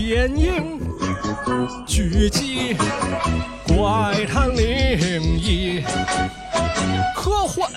[0.00, 0.80] 电影、
[1.84, 2.76] 剧集、
[3.66, 5.82] 怪谈、灵异、
[7.16, 7.68] 科幻、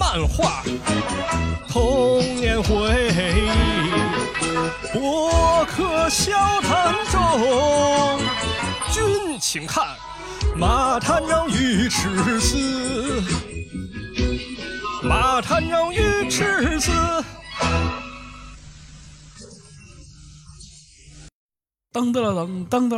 [0.00, 0.62] 漫画、
[1.68, 4.98] 童年回忆。
[4.98, 6.32] 博客小
[6.62, 8.18] 谈中，
[8.90, 9.84] 君请看
[10.56, 13.20] 《马探长与赤子》，
[15.02, 16.90] 马探长与赤子。
[21.96, 22.92] 噔噔噔噔噔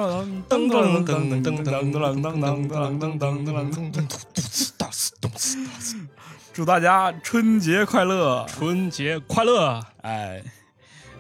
[0.48, 3.92] 噔噔噔噔噔噔噔噔噔噔噔噔噔
[5.20, 6.06] 噔，
[6.52, 8.45] 祝大家春节快乐！
[8.48, 9.80] 春节快乐！
[10.00, 10.42] 哎，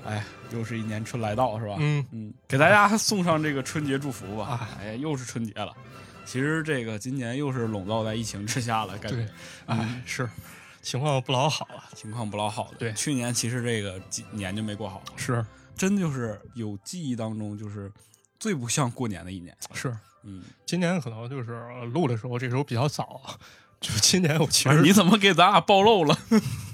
[0.04, 1.76] 哎，又是一年春来到，是吧？
[1.78, 4.68] 嗯嗯，给大家送上这个春节祝福吧。
[4.80, 5.72] 哎，又是春节了。
[6.24, 9.24] 其实这个今年又是笼罩在疫情之下了，感觉，
[9.66, 10.28] 哎，是
[10.82, 11.86] 情况不老好啊。
[11.94, 12.76] 情况不老好的。
[12.78, 15.46] 对去年其实这个几年就没过好，是
[15.78, 17.90] 真就是有记忆当中就是
[18.38, 19.56] 最不像过年的一年。
[19.72, 21.60] 是，嗯，今年可能就是
[21.94, 23.38] 录的时候，这时候比较早啊。
[23.80, 26.18] 就今年我其实你怎么给咱俩暴露了？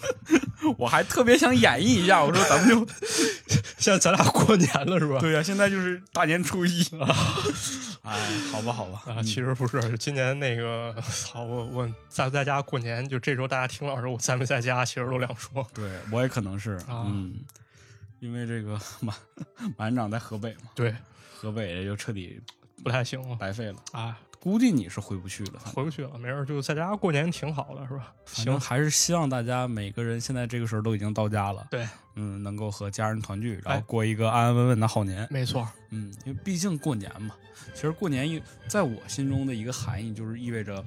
[0.78, 2.94] 我还特别想演绎一下，我说咱们就
[3.76, 5.18] 现在咱俩过年了是吧？
[5.20, 7.14] 对呀、现在就是大年初一 啊。
[8.04, 8.18] 哎，
[8.50, 15.66] 好吧，好吧，啊，其实不是，今年那个，操，我我在不在家过年，就这时候大家听到的时候，我在没在家，其实都两说。
[15.74, 17.34] 对我也可能是，啊嗯，
[18.24, 19.14] 因为这个 马
[19.76, 20.94] 马院长在河北嘛，对，
[21.36, 22.40] 河北也就彻底
[22.82, 23.76] 不太行了白费了。
[23.92, 28.14] 啊，估计你是回不去了，回不去了，没事儿，就在家过年挺好的，是吧？
[28.24, 35.26] 行，还是希望大家每个人现在这个时候都已经到家了，对，嗯，能够和家人团聚，然哎后过一个安安稳稳的好年。
[35.30, 37.36] 没错，嗯，因为毕竟过年嘛，
[37.74, 40.82] 其实过年一在我心中的一个含义就是意味着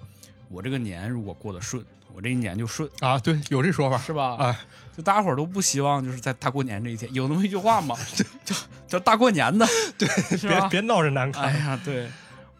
[0.49, 1.85] 我这个年如果过得顺，
[2.17, 4.37] 我这一年就顺，啊，对，有这说法，是吧？
[4.39, 4.57] 哎，
[4.97, 7.95] 就大家伙儿都不希望就是在大过年这一天有那么一句话嘛，
[8.43, 8.55] 叫
[8.87, 9.67] 叫大过年的，
[9.99, 10.61] 对，是吧？
[10.61, 12.09] 别别闹着难 看，哎呀，对，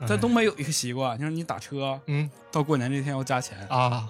[0.07, 4.07] 在东北有一个习惯，就是你打车嗯到过年这天要加钱，啊，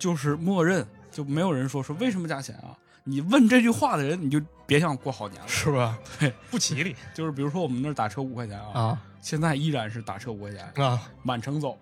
[0.00, 2.74] 就是默认就没有人说说为什么加钱啊？
[3.04, 5.46] 你问这句话的人，你就别想过好年了。
[5.46, 5.96] 是吧？
[6.18, 11.78] 对，不吉利就是比如说我们那儿打车五块钱啊，啊现在依然是打车五块钱，啊，满城走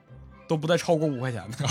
[0.46, 1.66] 都不带超过五块钱的。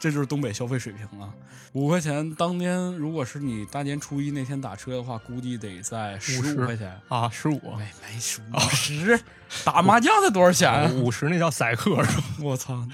[0.00, 1.30] 这就是东北消费水平啊！
[1.72, 6.98] 五块钱当天，如果是你大年初一那天打车的话，估计得在十50五块钱。
[7.08, 9.20] 啊，十五，没没十五十，
[9.62, 10.70] 打麻将才多少钱？
[10.72, 12.24] 啊五十那叫宰客是吧？
[12.40, 12.88] 我操，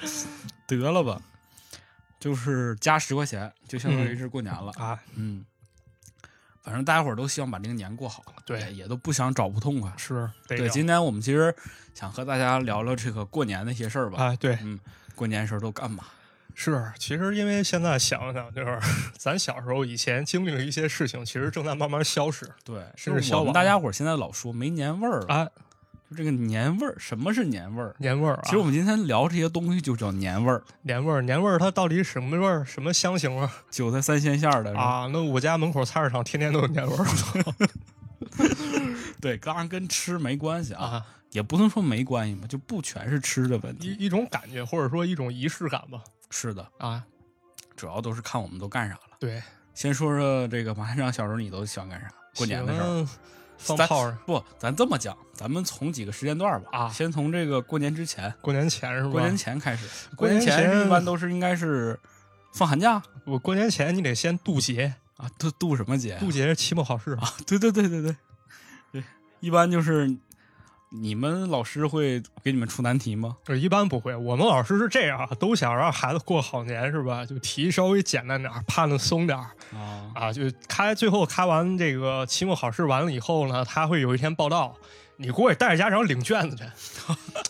[0.66, 1.22] 得了吧，
[2.18, 4.72] 就是加十块钱，就相当于是过年了。
[4.76, 5.44] 啊，嗯，
[6.64, 9.92] 反正大家伙儿都希望把这个年过好，对也也都不想找不痛快。
[9.96, 11.54] 是，得对，今天我们其实
[11.94, 14.24] 想和大家聊聊这个过年那些事儿吧。
[14.24, 14.80] 啊，对，嗯，
[15.14, 16.04] 过年时候都干嘛？
[16.58, 18.78] 是，其实因为现在想想，就是
[19.18, 22.48] 咱小时候以前经历了一些事情，其实正在慢慢消失。
[22.64, 25.48] 对，甚至消亡大家伙儿现在老说没年味儿了，哎，
[26.10, 27.94] 就这个年味儿，什么是年味儿？
[27.98, 32.64] 年味儿啊，其实我们今天聊这些东西就叫年味儿，年味儿，年味儿，它到底什么味儿？
[32.64, 33.52] 什么香型啊？
[33.70, 34.74] 韭菜三鲜馅儿的？
[34.78, 37.04] 啊，那我家门口菜市场天天都有年味儿
[39.20, 43.88] 对，当然跟吃没关系啊，啊，也不能说没关系吧，就不全是吃的问题。
[43.88, 46.02] 一一种感觉，或者说一种仪式感吧。
[46.30, 47.04] 是的，啊，
[47.76, 49.16] 主要都是看我们都干啥了。
[49.18, 49.42] 对，
[49.74, 52.08] 先说说这个马县长小时候你都喜欢干啥？
[52.36, 53.06] 过年的时候。
[53.58, 56.68] 放炮儿，不，咱这么讲，咱们从几个时间段吧。
[56.72, 59.08] 啊先从这个过年之前，过年前是吧？
[59.08, 59.88] 过年前开始。
[60.14, 61.98] 过年前前一般都是应该是
[62.52, 66.18] 放寒假我过年前你得先渡劫，啊，渡渡什么节？
[66.18, 68.16] 渡劫是期末考试啊，对对对对对
[68.92, 69.02] 对，
[69.40, 70.14] 一般就是
[70.90, 73.36] 你们老师会给你们出难题吗？
[73.44, 77.26] 这一般不会，我们老师是这样啊，都想让孩子过好年是吧？
[77.26, 80.32] 就题稍微简单点儿，判的松点儿啊，啊。
[80.32, 84.76] 就开最后开完这个期末考试完了以后呢，他会有一天报道，
[85.16, 86.62] 你过去带着家长领卷子去。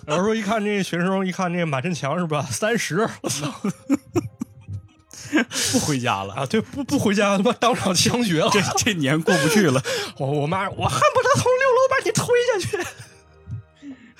[0.07, 2.43] 老师说一看这学生，一看这马振强是吧？
[2.51, 3.53] 三十，我 操
[5.73, 6.47] 不回家了，啊！
[6.47, 8.49] 对，不不回家，他妈当场枪决了。
[8.51, 9.83] 这这年过不去了，
[10.19, 13.06] 我我妈，我恨不得从六楼把你推下去。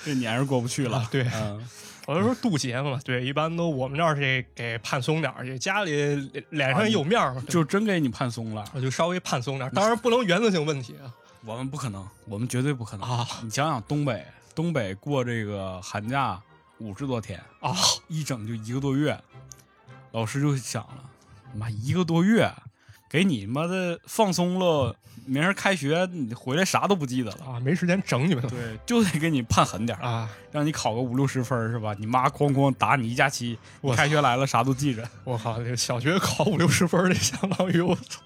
[0.07, 0.97] 这年是过不去了。
[0.97, 1.63] 啊对嗯，
[2.07, 6.15] 我就说渡劫嘛，对，一般都我们这儿这给判松点儿，这家里
[6.51, 8.63] 脸上有面儿嘛，就真给你判松了。
[8.73, 11.13] 我就稍微判松点儿，当然不能原则性问题啊。
[11.45, 13.27] 我们不可能，我们绝对不可能啊！
[13.41, 14.25] 你想想东北，
[14.55, 16.41] 东北过这个寒假
[16.79, 17.75] 五十多天啊，
[18.07, 19.17] 一整就一个多月，
[20.11, 21.09] 老师就想了，
[21.53, 22.51] 妈一个多月，
[23.09, 24.95] 给你妈的放松了，
[25.27, 27.45] 明儿开学你回来啥都不记得了。
[27.45, 30.29] 啊，没时间整你们了对，就得给你判狠点儿，啊！
[30.51, 31.93] 让你考个五六十分儿是吧？
[31.99, 35.07] 你妈哐哐打你一假期，我开学来了啥都记着。
[35.23, 38.21] 我靠，这小学考五六十分儿，这相当于我操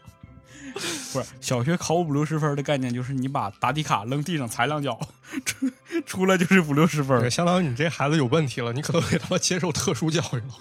[1.12, 4.98] 不是小学考五六十分的概念，就是你把答题卡扔地上踩两脚，
[5.44, 5.70] 出
[6.06, 7.30] 出来就是五六十分对，。
[7.30, 10.54] 相当于你这孩子有问题了，你可能给他妈接受特殊教育了。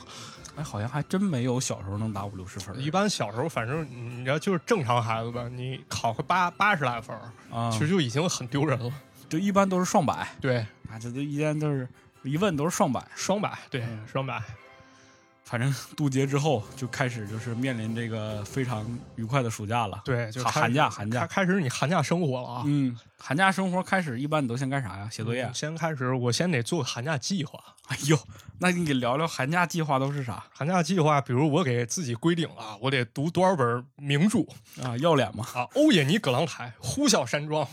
[0.61, 7.17] 哎，好像还真没有小时候能打五六十分一般小时候，反正你知道，就是正常孩子吧，你考个八八十来分
[7.73, 8.93] 其实就已经很丢人了。
[9.29, 10.59] 就一般都是双百对，
[10.91, 11.89] 啊，这都一般都是
[12.25, 13.01] 一问都是双百。
[13.15, 14.43] 双百，对，嗯双百。
[15.51, 18.87] 反正渡劫之后就开始就是面临这个非常
[19.17, 20.01] 愉快的暑假了。
[20.05, 22.63] 对，就开寒寒假寒假开开始你寒假生活了啊。
[22.67, 25.09] 嗯，寒假生活开始，一般你都先干啥呀？
[25.11, 25.43] 写作业。
[25.47, 27.59] 嗯先开始，我先得做个寒假计划。
[27.91, 28.17] 哎呦，
[28.61, 34.43] 那你给聊聊寒假计划都是啥寒假计划，比如我给自己规定啊，我得读多少本名著
[34.81, 34.97] 啊？
[34.99, 35.45] 要脸吗？
[35.53, 37.65] 啊，《欧也尼·葛朗台》《呼啸山庄》，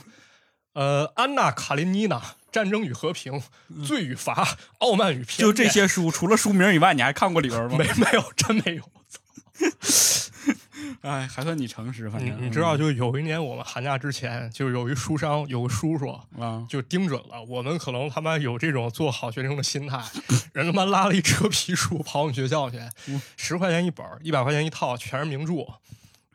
[0.78, 2.18] 呃，《安娜·卡列尼娜》
[2.52, 3.34] 《战争与和平》
[3.84, 4.46] 《罪与罚》
[4.78, 7.78] 《傲慢与偏见》就这些书，除了书名以外，你还看过里边吗？
[7.80, 8.84] 没 没有，真没有。
[11.02, 16.10] 哎，还算你诚实，反正你你知道，就有一年我们寒假之前，就有一书商有个叔叔，
[16.40, 20.00] 啊，就盯准了我们可能他妈有这种做好学生的心态，
[20.54, 22.78] 人他妈拉了一车皮书跑我们学校去，
[23.36, 25.54] 十块钱一本，一百块钱一套，全是名著。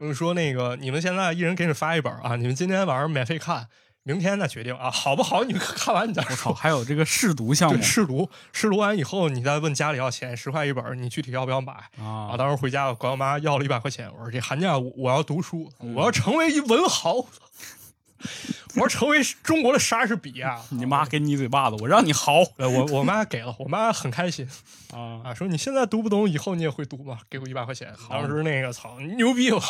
[0.01, 3.69] 就是说那个你们现在一人给你发一本啊，你们今天晚上免费看，
[4.05, 5.45] 明天再决定啊， 好不好？
[5.45, 6.53] 你看完你再，说。
[6.53, 11.73] 还有这个试读项目对， 试读，试读完以后，你再问家里要钱，十块一本，你具体要不要买？
[12.01, 17.15] 啊，啊，当时回家我管我妈要了一百块钱，我说这寒假我我要读书，嗯我要成为一文豪，
[18.75, 20.61] 我要成为中国的莎士比亚。
[20.71, 24.49] 你妈给你一嘴巴子，我让你豪呃，我我妈给了，我妈很开心
[24.93, 25.23] 啊！
[25.25, 27.93] 啊，说你现在读不懂，以后你也会读嘛，给我一百块钱。
[28.09, 29.61] 当时那个操，牛逼了，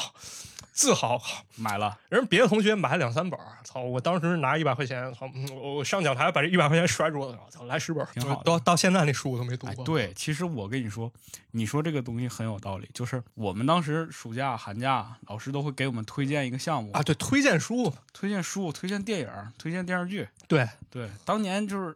[0.73, 1.21] 自豪。
[1.57, 3.83] 买了，人别的同学买两三本儿，操！
[3.83, 5.31] 我当时拿一百块钱，操！
[5.35, 7.65] 嗯我我上讲台把这一百块钱摔桌子上，操！
[7.67, 9.85] 来十本儿，挺好的到到现在那书我都没读哎，过。
[9.85, 11.13] 对，其实我跟你说，
[11.53, 19.29] 你说这个东西很有道理，就是我们当时暑假、寒假，老师都会给我们推荐一个项目，啊，对，推荐书，推荐书、推荐电影、
[19.59, 20.27] 推荐电视剧。
[20.49, 21.95] 对，对，当年就是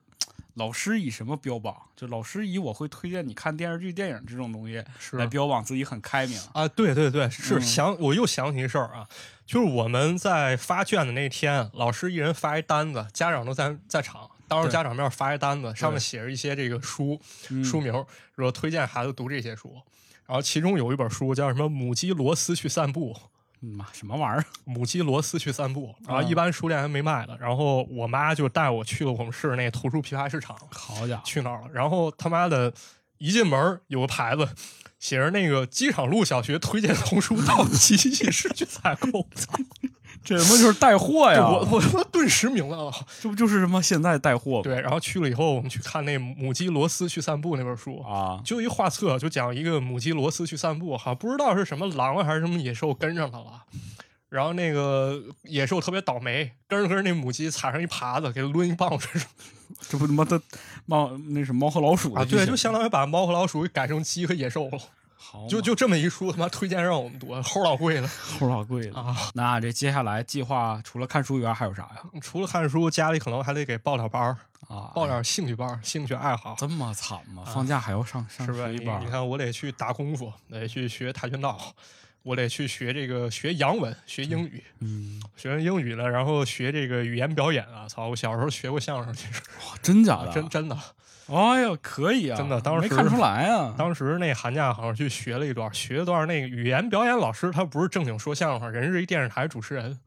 [0.56, 1.74] 老师以什么标榜？
[1.94, 6.38] 就老师以我会推荐你看电视剧、电影这种东西是来标榜自己很开明。
[6.52, 9.06] 啊，对对对，是嗯想我又想起一事儿啊，
[9.44, 17.20] 就是我们在发卷的那天，老师一人发一单子，家长都在在场，当着家长面发一单子，上面写着一些这个书
[17.50, 17.92] 嗯书名，
[18.34, 19.74] 说推荐孩子读这些书。
[20.26, 23.20] 然后其中有一本书叫什么《母鸡罗斯去散步》，嗯
[23.60, 24.44] 妈，什么玩意儿？
[24.64, 27.36] 母鸡罗斯去散步，然后啊一般书店还没卖的。
[27.38, 31.22] 然后我妈就带我去了我们市那图书批发市场，好家伙！
[31.24, 31.68] 去那儿了。
[31.72, 32.72] 然后他妈的，
[33.18, 34.48] 一进门有个牌子，
[34.98, 39.26] 写着那个机场路小学推荐童书到集集市去采购。
[40.26, 40.36] 操！
[40.36, 41.46] 这他妈就是带货呀！
[41.46, 42.92] 我我他妈顿时明白了。
[43.20, 44.62] 这不就是什么现在带货吗？
[44.62, 48.02] 对，然后去了以后，我们去看那母鸡罗斯去散步那本书。
[48.02, 53.62] 啊，就一画册，就讲一个母鸡罗斯去散步，好像不知道是什么狼啊还是什么野兽跟上它了，
[54.28, 59.08] 然后那个野兽特别倒霉，跟着跟着那母鸡踩上一耙子，给它抡一棒子
[59.88, 60.40] 这不他妈的
[60.86, 62.24] 猫那是猫和老鼠啊！
[62.24, 64.78] 对，就相当于把猫和老鼠给改成鸡和野兽了。
[65.18, 68.08] 好，就就这么一书，他妈推荐让我们读，齁老贵了
[68.38, 69.00] 齁老贵了。
[69.00, 69.16] 啊！
[69.34, 72.02] 那这接下来计划除了看书以外还有啥呀？
[72.20, 74.36] 除了看书，家里可能还得给报点班儿，
[74.68, 77.42] 啊，报点兴趣班儿、兴趣爱好，这么惨吗？
[77.46, 81.58] 放假还要上上学一班你看，我得去打功夫，得去学跆拳道，
[82.22, 87.88] 我得去学这个学洋文、学英语，嗯，学完英语了，然后学这个语言表演啊！
[87.88, 90.32] 操，我小时候学过相声，其实哇，真假的？
[90.32, 90.78] 真真的。
[91.28, 92.36] 哎呦，可以啊！
[92.36, 93.74] 真的当时没看出来啊。
[93.76, 99.98] 当时那寒假好像去学了一段，学了段那个语言表演老师，他不是正经说相声，人是一电视台主持人。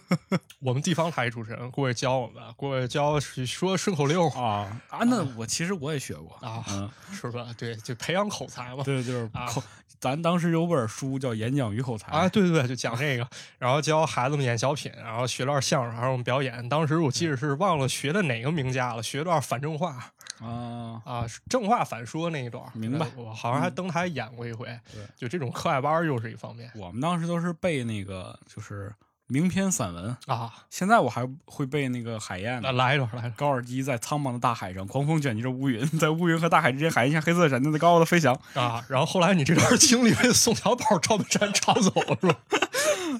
[0.60, 7.46] 我们地方台主持人过去教我们，过去教说顺口溜啊啊，那我其实我也学过啊嗯，是吧？
[7.58, 8.82] 对，就培养口才嘛。
[8.84, 9.62] 对，就是啊口，
[10.00, 13.28] 咱当时有本书叫《演讲与口才》啊，对对对，就讲这个，
[13.58, 16.66] 然后教孩子们演小品，然后学段相声，然后我们表演。
[16.70, 22.64] 当时我记得是忘了学的哪个名家了，学段反正话啊，啊，正话反说那一段。
[22.72, 24.66] 明白我好像还登台演过一回。
[24.90, 28.90] 对就这种课外班又是一方面我们当时都是背那个就是
[29.30, 30.52] 名篇散文，啊。
[30.68, 32.72] 现在我还会背那个海燕那。
[32.72, 33.32] 来一段，来一段。
[33.36, 38.34] 高尔基在苍茫的大海上，狂风卷集着乌云， 在乌云和大海之间，海燕像黑色的闪电在高高的飞翔。
[38.54, 42.36] 啊，然后后来你这段经历被宋小宝、赵本山抄走了，是吧？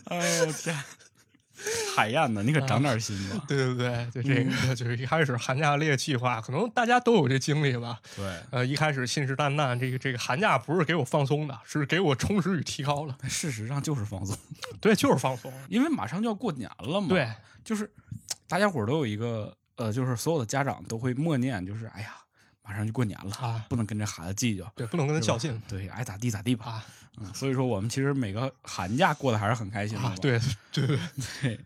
[0.07, 0.76] 哎呦天！
[1.97, 2.43] 海燕呢？
[2.43, 3.45] 你可长点心吧。
[3.47, 8.00] 对 对对，就这个，就是一开始寒假列计划，可能大家都有这经历吧。
[8.17, 13.17] 对，呃，一开始信誓旦旦，这个这个寒假不是给我放松的，是给我充实与提高了。
[13.29, 14.37] 事实上就是放松，
[14.81, 15.52] 对，就是放松。
[15.69, 17.09] 因为马上就要过年了嘛。
[17.09, 17.31] 对，
[17.64, 17.90] 就是
[18.49, 22.14] 大家伙都有一个呃，就是所有的家长都会默念，就是哎呀，
[22.71, 26.67] 马马上就过年了啊不能跟这孩子计较，对，不能跟他较劲对，爱咋地咋地吧。
[26.67, 26.87] 啊
[27.19, 30.39] 嗯，所以说我们其实每个寒假过得还是很开心的。，啊对
[30.73, 30.99] 对对
[31.43, 31.61] 对，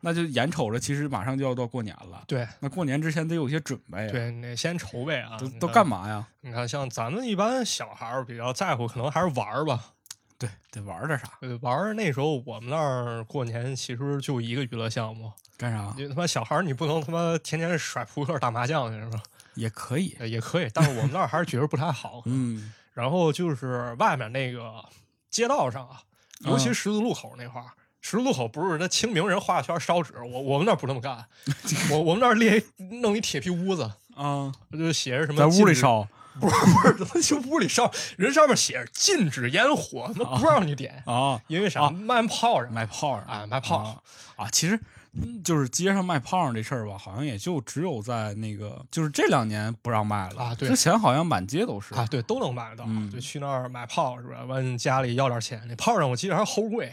[0.00, 6.26] 那就眼瞅着其实马上就要到过年了，对那过年之前得有些准备，，对，你得先筹备啊，都都干嘛呀？
[6.40, 9.92] 你看，像咱们一般小孩儿比较在乎，可能还是玩儿吧。
[10.36, 11.30] 对，得玩点啥？
[11.40, 19.22] 呃，玩那时候我们那儿过年其实就一个娱乐项目，干啥你他妈小孩儿你不能他妈天天甩扑克打麻将去是吧？
[19.54, 20.16] 也可以。
[20.18, 22.22] 呃也可以，但是我们那儿还是觉得不太好。
[22.26, 24.84] 嗯，然后就是外面那个
[25.30, 26.02] 街道上啊，
[26.40, 27.66] 尤其嗯十字路口那块儿。
[28.04, 31.24] 十字路口不是那清明人画一圈烧纸，我我们那儿不这么干，
[31.92, 33.82] 我我们那儿列一弄一铁皮屋子，
[34.16, 36.06] 啊，就写着什么在屋里烧
[36.40, 37.88] 不是不是，怎么就屋里烧？
[38.16, 41.82] 人上面写着禁止烟火，那不让你点，啊，因为啥？
[41.84, 43.96] 啊卖炮仗卖炮仗啊，卖炮啊
[44.36, 44.80] 啊，其实。
[45.14, 52.84] 嗯就是街上卖炮仗这事儿吧，好像也就只有在那个，就是这两年不让卖了啊对之前好像满街都是啊，对，都能买得到。
[52.86, 54.44] 嗯就去那儿买炮是吧？
[54.46, 56.92] 问家里要点钱，那炮仗我记得还齁贵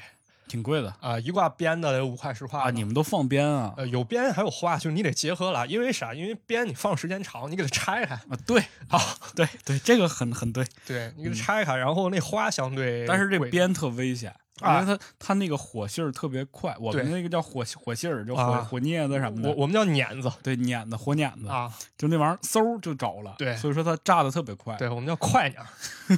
[0.50, 2.72] 挺贵的啊，一挂鞭的得五块十块啊。
[2.72, 3.74] 你们都放鞭啊？
[3.78, 6.12] 呃有鞭还有花，就是你得结合了，因为啥？
[6.14, 8.60] 因为鞭你放时间长，你给它拆开啊，对
[8.90, 9.00] 啊，
[9.36, 10.66] 对对，这个很很对。
[10.88, 19.50] 对你给它拆开，然后那花相对但是这鞭特危险，因啊为它它那个火信儿特别快，我们那个叫火火信儿，就火、啊火镊子什么的。
[19.50, 23.36] 我我们叫碾子对碾子火碾子，啊，就那玩意儿嗖就着了。
[23.38, 24.76] 对所以说它炸的特别快。
[24.76, 25.68] 对我们叫快点儿。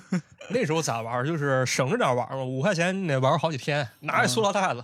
[0.50, 1.26] 那时候咋玩儿？
[1.26, 4.84] 就是省着点玩儿嘛，五块钱你得玩好几天，拿一塑料袋子，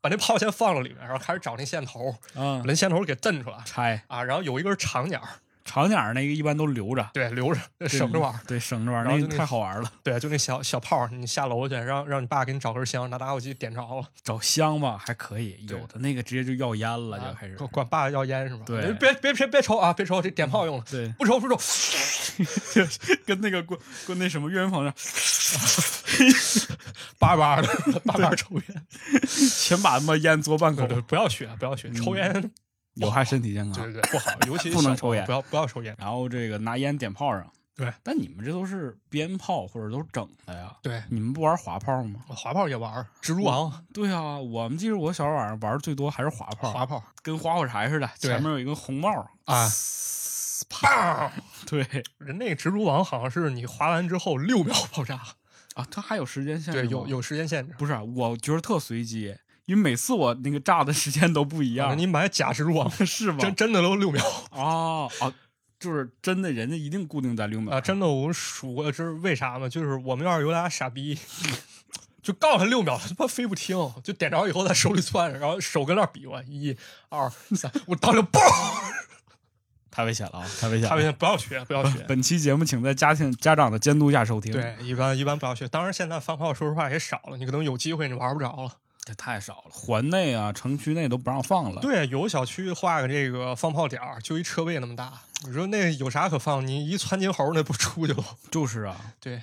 [0.00, 5.28] 把那炮先放到里面，然后开始找那线头，嗯把，那线头给震出来拆啊，然后有一根长点儿，
[5.70, 8.40] 长点儿那个一般都留着，对，留着省着玩儿。
[8.46, 9.92] 对，省着玩儿，那个然后就太好玩了。
[10.02, 17.54] 对，就那小小炮儿，你下楼去，让让你爸给你找根香，拿打火机点着了，找香吧还可以，有的那个直接就要烟了，就啊开始。
[17.56, 18.62] 管管爸要烟是吧？
[18.64, 21.56] 对别别别别抽啊，别抽，这点炮用了，对，不抽不抽，
[23.26, 26.66] 跟那个跟跟那什么岳云鹏似
[27.18, 27.68] 叭叭的
[28.04, 28.62] 叭叭抽烟。
[28.74, 28.82] 的，
[29.60, 32.50] 全把他妈烟嘬半口不要学，不要学，抽烟
[32.98, 33.82] 有害身体健康。
[33.84, 35.94] 对对对不好，尤 其小不能抽烟不要不要抽烟。
[35.98, 40.76] 然后这个拿烟点炮上，对，但你们这都是鞭炮或者都是整的呀？
[40.82, 42.20] 对，你们不玩滑炮吗？
[42.28, 49.26] 滑炮也玩，蜘蛛王对啊，我们记得我小时候晚上玩的最多还是滑炮，滑炮跟划火柴似的，前面有一个红帽儿。
[49.44, 49.68] 啊，
[50.68, 51.30] 砰！
[51.66, 51.86] 对
[52.18, 55.14] 人那个蜘蛛王好像是你滑完之后六秒爆炸，
[55.74, 57.74] 啊，它还有时间限制对，有有时间限制。
[57.78, 59.34] 不是啊，我觉得特随机，
[59.68, 61.96] 因为每次我那个炸的时间都不一样。
[61.96, 63.38] 你买假蜘蛛网，是吗？
[63.38, 65.30] 真真的都六秒啊 啊，
[65.78, 67.80] 就是真的，人家一定固定在六秒啊！
[67.80, 69.68] 真的，我数过，这是为啥吗？
[69.68, 71.18] 就是我们院儿有俩傻逼，
[72.22, 76.74] 就告诉他六秒，他他妈非不听，就点着以后在手里攥着，然后手跟那比划，一
[77.10, 78.40] 二三，我当时嘣，
[79.90, 80.46] 太危险了啊！
[80.58, 80.88] 太危险了！
[80.88, 81.98] 他们不要学，不要学。
[82.08, 85.68] 本期节目请在家庭家长的监督下收听。，对，一般一般不要学。
[85.68, 88.72] 当然，现在放炮说实话也少了，你可能有机会你玩不着了。
[89.08, 91.80] 这太少了，环内啊、城区内都不让放了。
[91.80, 95.14] 对，有小区画个这个放炮点儿，就一车位那么大，
[95.46, 96.66] 你说那有啥可放？
[96.66, 98.22] 你一窜金猴那不出去了？
[98.52, 99.40] 就是啊，对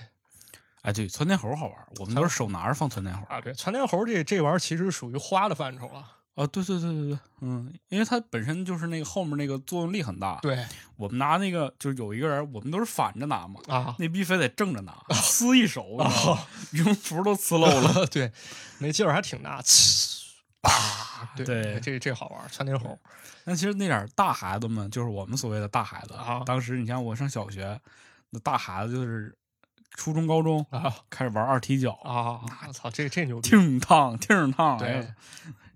[0.83, 3.25] 哎，对，窜天猴好玩，我们都是手拿着放窜天猴。
[3.25, 6.05] 啊，对，窜天猴这这玩意儿其实属于花的范畴了。
[6.35, 10.37] 啊，对对对对对，嗯，因为它本身就是那个后面那个作用力很大。
[10.41, 10.65] 对
[10.97, 18.05] 我们拿那个就是有一个人，我们都是反着拿嘛，啊，那逼非得正着拿，撕一手，你知道吗羽绒服都撕漏了。
[18.11, 18.31] 对，
[18.79, 20.25] 那劲儿还挺大， 呲
[20.61, 20.69] 叭，
[21.35, 22.97] 对对这这好玩儿，窜天猴
[23.45, 27.79] 那其实那点儿大孩子们，就是我们所谓的大孩子啊当时你像我上小学，
[28.31, 29.33] 那大孩子就是
[29.91, 32.41] 初中、高中啊开始玩二踢脚，啊！
[32.67, 33.49] 我操，这这牛逼！
[33.49, 35.15] 挺烫挺烫，哎对呀，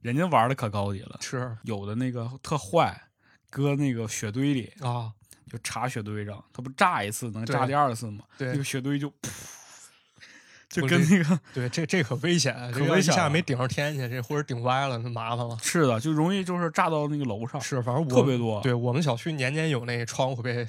[0.02, 1.18] 人家玩的可高级了。
[1.22, 3.02] 是有的那个特坏，
[3.50, 5.12] 搁那个雪堆里，啊，
[5.52, 8.24] 就插雪堆上，它不炸一次能炸第二次吗？
[8.38, 9.12] 对那个雪堆就，
[10.70, 15.58] 就跟那个对，这这可危险，可危险一下没顶上天去，这或者顶歪了，那麻烦了。
[15.62, 20.68] 是的，就容易就是炸到那个楼上，是，反正我特别多对我们小区年年有那窗户被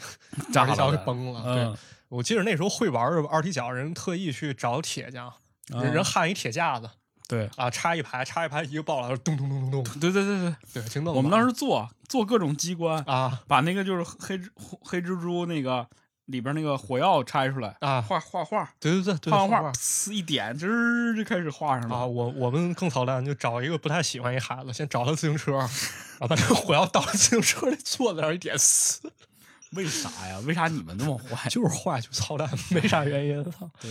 [0.52, 1.42] 炸了二踢脚给崩了。
[1.44, 5.32] 嗯对，我记得那时候会玩的二踢脚人特意去找铁匠，
[5.68, 6.90] 人嗯人焊一铁架子
[7.30, 7.49] 对。
[7.56, 10.38] 啊，插一排，插一排一个爆了，咚咚咚咚咚，对对对
[10.72, 11.14] 对，对，就弄。
[11.14, 13.40] 我们当时做做各种机关，啊。
[13.46, 14.49] 把那个就是黑蜘
[14.82, 15.87] 黑蜘蛛那个
[16.26, 21.96] 里边那个火药拆出来，啊，画画画，对对对对，画完画画，呲一点，吱就开始画上了。
[21.96, 25.52] 啊，我我们更操蛋，就找一个不太喜欢一孩子，先找他自行车，
[26.18, 28.99] 然后把那个火药倒在自行车里，坐在那儿一点，呲，
[29.71, 30.39] 为啥呀？
[30.41, 31.49] 为啥你们那么坏？
[31.50, 33.45] 就是坏，就操蛋， 没啥原因。
[33.50, 33.91] 操 对，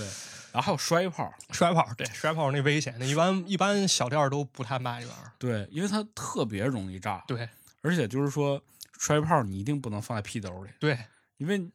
[0.52, 5.32] 然后还有摔炮，摔炮，对，摔炮那危险，那一般一般小店都不太卖这玩意儿。
[5.38, 7.48] 对，因为它特别容易炸，对。
[7.82, 8.62] 而且就是说
[8.98, 10.98] 摔炮你一定不能放在屁兜里，对。
[11.38, 11.66] 因为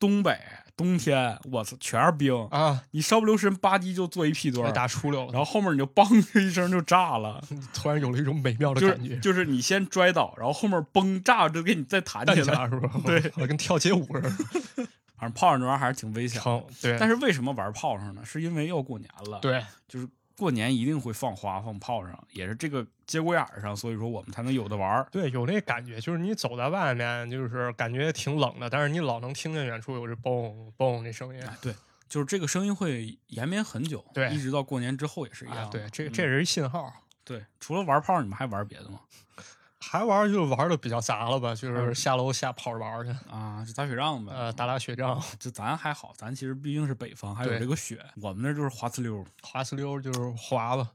[0.00, 0.36] 东北
[0.82, 2.82] 冬天，我操，全是冰啊！
[2.90, 9.16] 你稍不留神，吧唧就坐一屁墩儿，打出溜了，然后后面你就嘣的一声就炸了， 突然有了一种美妙的感觉。
[9.20, 12.90] 就是你先摔倒，然后后面嘣炸就给你再弹起来，是吧？
[13.06, 14.30] 对，跟跳街舞似的。
[15.16, 16.42] 反正炮上这玩意儿还是挺危险。
[16.80, 18.22] 对，但是为什么玩炮上呢？
[18.24, 19.38] 是因为要过年了。
[19.40, 25.06] 对，就是过年一定会放花放炮上，也是这个节骨眼上，所以说我们才能有的玩儿。
[25.12, 31.42] 对，有那感觉，就是你走在外面，就是感觉挺冷的，但是你老能听见远处有这嘣嘣这声音。
[31.60, 31.74] 对，
[32.08, 35.68] 就是这个声音会延绵很久，对，一直到过年之后也是一样。
[35.70, 36.92] 对，这这是一信号。
[37.24, 39.00] 对，除了玩炮，你们还玩别的吗？
[39.84, 44.32] 还玩就玩的比较杂了吧，就是下楼下跑着玩去 啊，就打雪仗呗。
[44.32, 45.20] 呃，打打雪仗。
[45.40, 48.00] 就咱还好，咱其实毕竟是北方，还有这个雪。
[48.22, 50.88] 我们那就是滑呲溜，滑呲溜就是滑吧，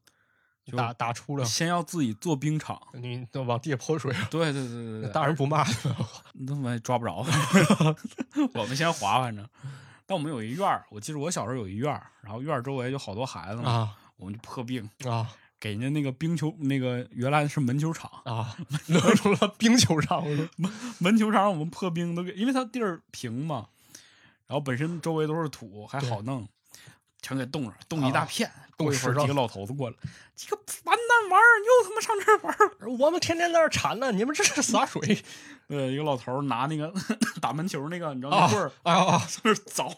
[0.75, 1.45] 打打出了。
[1.45, 4.13] 先要自己做冰场，你都往地下泼水。
[4.29, 5.65] 对对对对对，大人不骂，
[6.33, 7.25] 那么抓不着。
[8.53, 9.47] 我们先滑，反正。
[10.05, 15.29] 但我们有一院儿，我记得我小时候有一院儿，然后院儿周围就好多孩子嘛，我们就破冰啊。
[15.59, 18.55] 给人家那个冰球，那个原来是门球场啊，
[18.87, 20.23] 弄成了冰球场。
[20.55, 23.67] 门门球场我们破冰都给，因为它地儿平嘛，
[24.45, 26.47] 然后本身周围都是土，还好弄，
[27.21, 28.51] 全给冻上，冻一大片。
[28.77, 29.95] 冻一会儿几个老头子过来，
[30.35, 35.01] 几个完蛋玩意儿又他妈上这儿玩我们天天在这铲呢，你们这是洒水。
[35.67, 36.93] 对，一个老头拿那个
[37.41, 39.95] 打门球那个，你知道那棍儿啊，在那凿，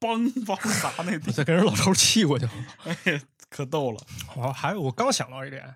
[0.00, 2.52] 梆梆砸那地，再给人老头气过去了。
[2.84, 3.20] 哎。
[3.50, 4.00] 可逗了！
[4.34, 5.72] 我，还有我刚想到一点，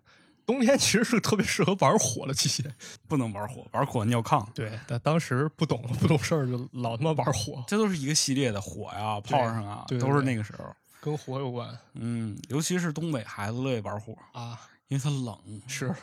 [0.48, 2.74] 冬天其实是特别适合玩火的季节，
[3.06, 4.42] 不能玩火，玩火尿炕。
[4.54, 7.62] 对，但当时不懂不懂事儿，就老他妈玩火。
[7.66, 10.64] 这都是一个系列的火呀，炮上啊，都是那个时候
[11.02, 11.68] 跟火有关。
[11.92, 15.38] 嗯，尤其是东北孩子乐意玩火啊，因为它冷。
[15.66, 15.94] 是，然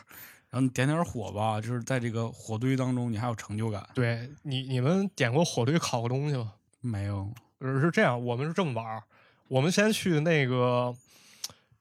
[0.52, 3.84] 后你点点火吧，就是在这个火堆当中，你还有成就感。
[3.96, 6.54] 对你，你们点过火堆烤过东西吗？
[6.82, 7.28] 没有，
[7.60, 9.02] 是这样，我们是这么玩
[9.48, 10.96] 我们先去那个。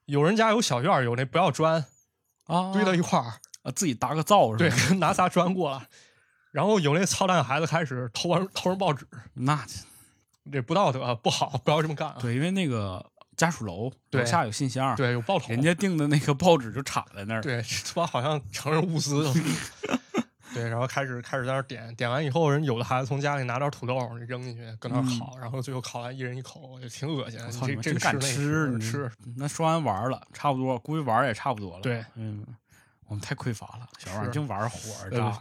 [0.07, 1.83] 有人家有小院有那不要砖
[2.47, 3.25] 啊，堆到一块儿
[3.63, 4.77] 啊，自己搭个灶是吧？
[4.89, 5.87] 对，拿仨砖过来，
[6.51, 9.65] 然后有那操蛋孩子开始偷玩偷人报纸，那
[10.53, 12.15] 这不道德，不好，不要这么干。
[12.21, 13.05] 对，因为那个
[13.37, 19.35] 家属楼楼下有信箱，对，有报人家订的那个报纸就插在那儿，对，他妈好像承认物资 了。
[20.55, 27.39] 对，然后开始开始在那点，点完以后，人有的孩子从家里拿点土豆扔进去，搁那烤，然后最后烤完一人一口，也挺恶心。
[27.51, 28.71] 操你这个敢吃？
[28.71, 29.11] 你吃？
[29.37, 31.83] 那说完玩了，差不多，估计玩也差不多了。
[31.83, 32.47] 对，嗯，
[33.09, 34.79] 我们太匮乏了，小玩意儿净玩火，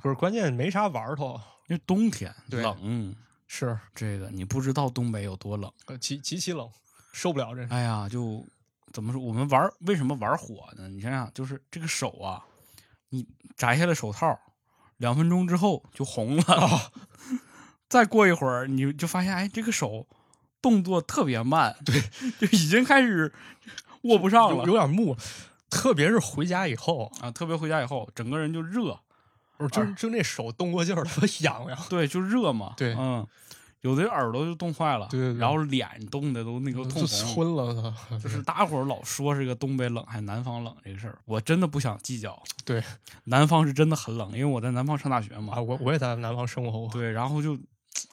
[0.02, 3.16] 不是关键没啥玩头，因为冬天冷，
[3.48, 6.68] 是这个你不知道东北有多冷，极极其冷，
[7.12, 7.64] 受不了这。
[7.68, 8.44] 哎呀，就
[8.92, 9.22] 怎么说？
[9.22, 10.88] 我们玩为什么玩火呢？
[10.88, 12.44] 你想想，就是这个手啊，
[13.10, 14.40] 你摘下来手套。
[14.98, 16.92] 两分钟之后就红了，
[17.90, 20.08] 再过一会儿你就发现，哎，这个手
[20.62, 22.02] 动作特别慢，对，
[22.40, 23.34] 就已经开始
[24.04, 25.16] 握不上了，有点木。
[25.70, 29.00] 特别是回家以后啊，特别回家以后，整个人就热，
[29.72, 31.78] 就就那手动过劲儿，特别痒痒。
[31.90, 32.74] 对，就热嘛。
[32.78, 33.26] 对，嗯。
[33.84, 37.94] 有的耳朵就冻坏了，对，然后脸冻的都那个通红了。
[38.18, 42.42] 就是大伙儿老说这个东北冷还是南方冷这个事儿，我真的不想计较。
[42.64, 42.82] 对，
[43.26, 45.56] 南方是真的很冷，因为我在南方上大学嘛。
[45.56, 46.90] 啊，我我也在南方生活过。
[46.94, 47.58] 对，然后就，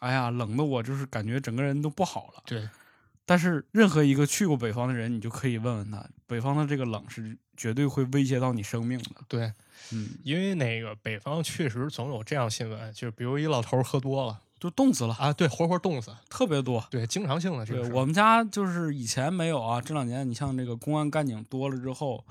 [0.01, 2.43] 哎呀，冷的我就是感觉整个人都不好了。
[2.45, 2.69] 对，
[3.25, 9.11] 但是任何一个去过北方的人，你就可以问问他，北方的这个冷是绝对会威胁到你生命的。
[9.29, 9.53] 对，
[9.93, 14.41] 嗯，因为那个北方确实总有这样新闻，就比如一老头喝多了。
[14.61, 15.33] 就冻死了啊！
[15.33, 16.85] 对，活活冻死，特别多。
[16.91, 17.89] 对，经常性的这个。
[17.95, 22.23] 我们家就是以前没有啊，这两年你像这个公安干警多了之后，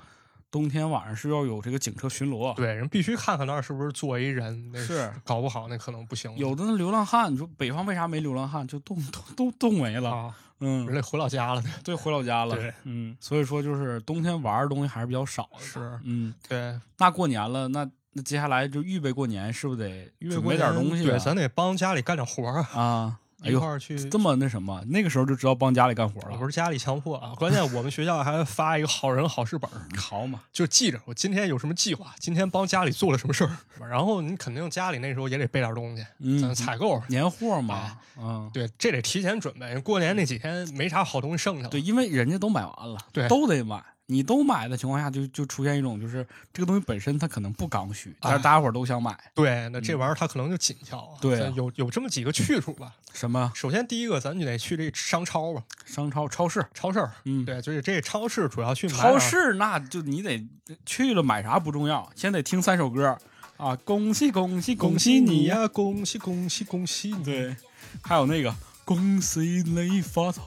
[0.48, 2.54] 冬天晚上是要有这个警车巡逻。
[2.54, 4.72] 对，人必须看看那儿是不是坐一人。
[4.76, 6.32] 是，搞不好那可能不行。
[6.36, 8.64] 有的那流浪汉，你说北方为啥没流浪汉？
[8.68, 10.32] 就冻都都冻没了。
[10.60, 11.64] 嗯，人家回老家了。
[11.82, 12.54] 对，回老家了。
[12.54, 15.48] 对，嗯，所以说就是冬天玩的东西还是比较少。
[15.58, 16.78] 是，嗯，对。
[16.96, 17.90] 那过年了，那。
[18.12, 21.04] 那接下来就预备过年，是不是得准备点东西？
[21.04, 22.68] 对，咱得帮家里干点活啊！
[22.74, 24.82] 啊， 一块儿去这么那什么？
[24.88, 26.36] 那个时候就知道帮家里干活了。
[26.36, 27.32] 不是家里强迫啊！
[27.38, 33.56] 关键我们学校还发一个好人好事本，好嘛，就记着我今天有什么计划，今天帮家里做了什么事儿。
[33.88, 39.78] 然后你肯定家里那时候也得备点东西，嗯，采购年货嘛，嗯，对，这得提前准备。
[39.78, 43.80] 过年那几天没啥好东西剩下，对，因为人家都买完了，对，都得买。
[44.10, 49.16] 你都买的情况下，就就出现一种，就是这个东西本身它可能不刚需，但是大家伙都想买。
[49.34, 51.16] 对，那这玩意儿它可能就紧俏。
[51.20, 52.92] 对，有有这么几个去处吧。
[53.14, 53.50] 什么？
[53.54, 55.62] 首先第一个，咱就得去这商超吧。
[55.86, 57.08] 商超、超市、超市。
[57.24, 58.88] 嗯，对，就是这超市主要去。
[58.88, 60.46] 超市那就你得
[60.84, 63.16] 去了买啥不重要，先得听三首歌。
[63.56, 65.60] 啊，恭喜恭喜恭喜你呀！
[65.60, 67.22] 呀，恭喜恭喜恭喜你！
[67.22, 67.54] 对，
[68.00, 68.54] 还有那个
[68.90, 70.42] 恭喜你发财，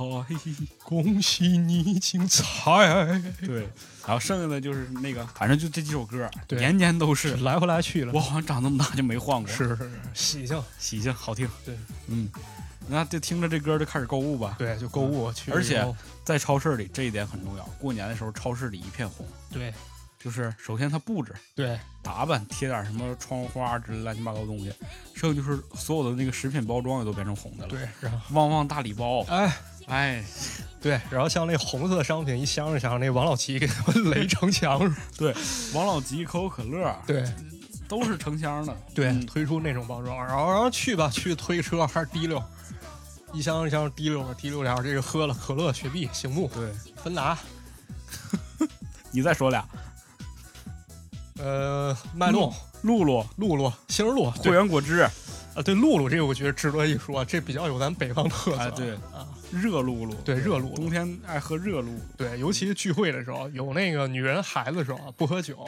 [0.83, 3.21] 恭喜你精彩！
[3.39, 3.61] 对，
[4.05, 6.59] 然后剩下的就是那个，反正就这几首歌，对。
[6.59, 7.37] 年年都是。
[7.37, 8.11] 来回来去了。
[8.13, 11.49] 我，好像长这么大就没换过，是是是，喜庆，喜庆好听。
[11.63, 11.77] 对，
[12.07, 12.29] 嗯，
[12.89, 14.57] 那就听着这歌就开始购物吧。
[14.59, 15.81] 对，就购物去，而且
[16.25, 19.73] 在超市里这一点很重要，过年的时候超市里一片红，对
[20.23, 24.71] 就是首先它布置、对打扮，贴点什么窗花之类乱七八糟东西，
[25.13, 27.69] 剩下就是所有的那个食品包装也都变成红的了。
[27.69, 29.51] 对，然后旺旺大礼包，哎。
[29.87, 30.23] 哎，
[30.81, 34.79] 对，然后像那红色的商品一箱一箱，那王老吉给他们垒成墙，
[35.17, 35.35] 对，
[35.73, 37.29] 王老吉、可口可乐，对
[37.85, 38.73] 都是成箱的。
[38.95, 42.41] 对，嗯推出那种包装，然后然后去吧，去推车还是滴溜，
[43.33, 46.71] 一箱一箱滴溜滴溜点儿这个喝了可乐、雪碧、醒目、对，
[47.03, 47.37] 芬达，
[49.11, 49.67] 你再说俩，
[51.43, 52.53] 呃，脉动、
[52.83, 54.99] 露露、露露、杏仁露，汇源果汁，
[55.53, 61.99] 啊，对露露这个我觉得值得一说，这比较有咱北方特色，哎对啊，热露露，对热露露冬天爱喝热露露。
[62.15, 65.67] 对，尤其是聚会的时候，有那个女人孩子的时候不喝酒，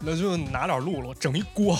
[0.00, 1.74] 那就拿点露露整一锅，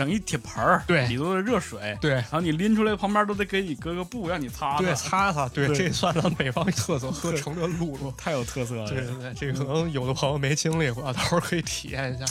[0.00, 2.12] 整一铁盆儿，对里头的热水，对。
[2.12, 8.10] 然后你拎出来，旁边都得给你搁个布让你擦对，擦，擦擦，对，对这算咱北方特色， 喝成这露露。
[8.12, 12.24] 太有特色了，对对对，这个可能有的朋友没经历过， 到时候可以体验一下。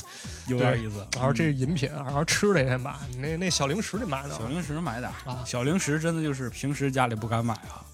[0.48, 1.06] 有点意思。
[1.14, 4.48] 然后这是饮品，然后吃的也得买，那那小零食得买点小。
[4.48, 7.86] 零食买点啊小零食真的就是平时家里不敢买啊，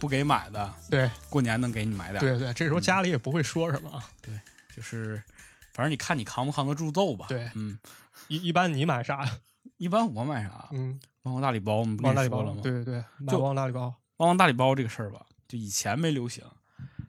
[0.00, 2.18] 不给买的，对过年能给你买点。
[2.18, 4.02] 对对，这时候家里也不会说什么啊。
[4.74, 5.22] 就是
[5.72, 7.26] 反正你看你扛不扛得住揍吧。
[7.28, 7.78] 对嗯，
[8.28, 9.24] 一一般你买啥？
[9.78, 10.68] 一般我买啥？
[10.72, 13.82] 嗯，旺旺大礼包，我们不旺大礼包了吗？，对对对，买就旺大礼包。
[14.18, 16.44] 旺旺大礼包这个事儿吧，就以前没流行，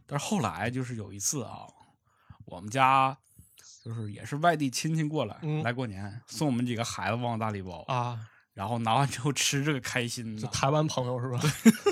[0.08, 1.68] 但是后来就是有一次啊，
[2.46, 3.16] 我们家
[3.84, 8.20] 就是也是外地亲戚过来、嗯来过年，送我们几个孩子旺旺大礼包，啊，
[8.54, 10.36] 然后拿完之后吃这个开心。
[10.38, 11.40] 就台湾朋友是吧？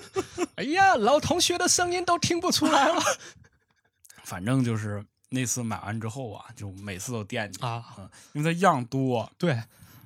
[0.55, 3.01] 哎呀，老同学的声音都听不出来了
[4.23, 7.83] 反正就是那次买完之后啊，就每次都惦记啊！
[7.97, 9.53] 嗯，因为它样多对，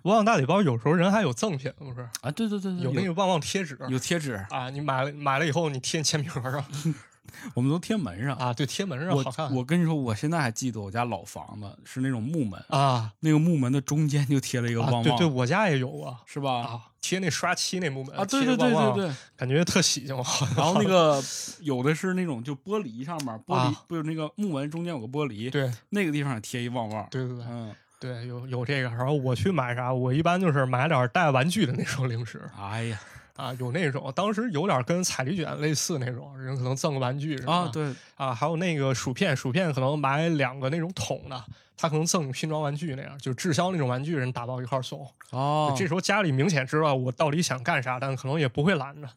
[0.04, 2.02] 旺旺大礼包有时候人还有赠品，不是？
[2.22, 6.64] 啊，对对对对，有那个旺旺贴纸有贴纸，啊，你买了买了以后，你贴签名上
[7.54, 8.36] 我们都贴门上。
[8.36, 16.62] 啊，对，贴门上好看我我跟你说，我现在还记得我家老房子是那种木门，啊那个木门的中间就贴了一个啊，旺旺，对对，我家也有啊是吧？
[16.62, 19.16] 啊，贴那刷漆那木门啊，对贴对对对对。
[19.36, 20.16] 感觉特喜庆。
[20.56, 21.22] 然后那 个
[21.62, 27.08] 有的是那种就玻璃上面玻璃啊不是那个木门中间有个玻璃，对那个地方也贴一旺旺。
[27.12, 28.90] 对对对嗯，对，有有这个。
[28.90, 33.00] 然后我去买啥，我一般就是买点带玩具的那种零食哎呀
[33.36, 41.44] 啊，有那种当时有点跟彩礼卷类似那种，人可能赠个玩具什么啊，的对，啊，还有那个薯片，薯片可能买两个那种桶的，
[41.76, 45.06] 他可能赠拼装玩具那样，就滞销那种玩具，人打包一块送。
[45.32, 49.10] 哦，这时候家里明显知道我到底想干啥，但可能也不会拦着，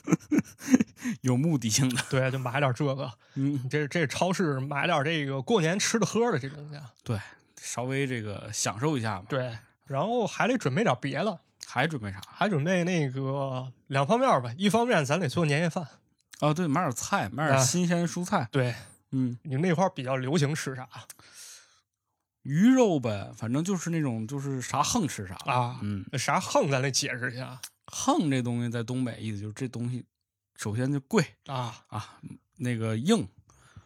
[1.21, 2.03] 有目的性的。
[2.09, 3.11] 对，就买点这个。
[3.37, 7.19] 嗯，这这超市买点这个过年吃的喝的这东西啊，对，
[7.61, 11.39] 稍微这个享受一下嘛。，对，然后还得准备点别的，
[11.73, 12.21] 还准备啥？
[12.27, 15.87] 还准备那个两方面吧，一方面咱得做年夜饭，
[16.41, 18.49] 哦，对，买点菜，买点啊新鲜蔬菜。
[18.51, 18.75] 对
[19.13, 20.89] 嗯，你那块儿比较流行吃啥
[22.43, 25.37] 鱼肉呗，反正就是那种就是啥横吃啥。
[25.45, 25.79] 啊？
[25.83, 30.05] 嗯，啥横咱得解释一下横这东西在东北意思就是这东西
[30.57, 32.19] 首先就贵啊，啊，
[32.57, 33.29] 那个硬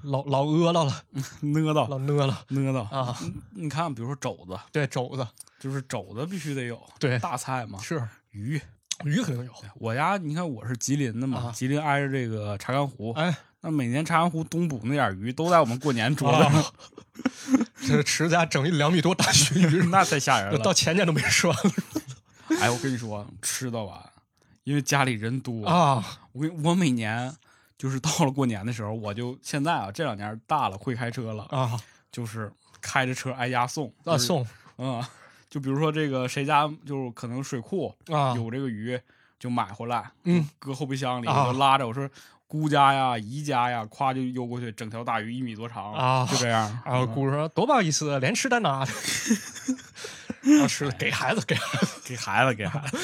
[0.05, 1.03] 老老饿了了，
[1.41, 2.45] 呢叨老饿了。
[2.49, 2.83] 呢到。
[2.97, 3.19] 啊，
[3.55, 5.27] 你看，比如说肘子，对肘子，
[5.59, 7.19] 就是肘子必须得有，对。
[7.19, 8.03] 大菜嘛，是。
[8.31, 8.61] 鱼。
[9.05, 16.65] 鱼肯定有，我家你看我是吉林的嘛，啊吉林挨着这个查干湖，哎，那每年查干湖东捕那点鱼都在我们过年桌子上，啊，
[17.89, 20.73] 这吃家整一两米多大鲟鱼， 那太吓人了到。
[20.73, 21.57] 前年都没吃完
[22.61, 23.99] 哎，我跟你说，吃的完，
[24.63, 26.21] 因为家里人多，啊。
[26.31, 27.35] 我我每年
[27.77, 31.79] 就是到了过年的时候，我就现在啊这两年大了会开车了，啊
[32.13, 34.47] 就是开着车挨家送，啊就是送
[34.79, 35.05] 嗯，
[35.51, 38.99] 就比如说这个谁家就是可能水库啊有这个鱼，
[39.39, 42.09] 就买回来，嗯，搁后备箱里，啊我就拉着我说
[42.47, 46.81] 姑家呀、姨家呀，夸就邮过去，整条大鱼一米多长啊就这样。
[46.85, 48.93] 然后嗯姑说多不好意思，连吃带拿的，
[50.43, 52.99] 然后吃给孩子给孩子给孩子给孩子，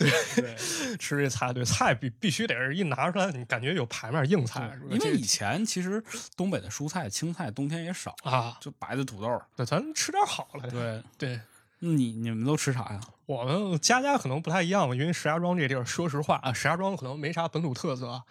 [0.00, 0.10] 对
[0.42, 6.02] 对，吃这菜，对菜必必须得是一拿出来，你感觉有牌面硬菜，因为以前其实
[6.36, 9.40] 东北的蔬菜、青菜冬天也少，啊，就白的土豆。
[9.54, 10.68] 对，咱吃点好了。
[10.70, 11.40] 对，对，
[11.78, 13.00] 你你们都吃啥呀？
[13.26, 18.22] 我们家家可能不太一样吧，因为石家庄这地儿，说实话啊，石家庄可能没啥本土特色。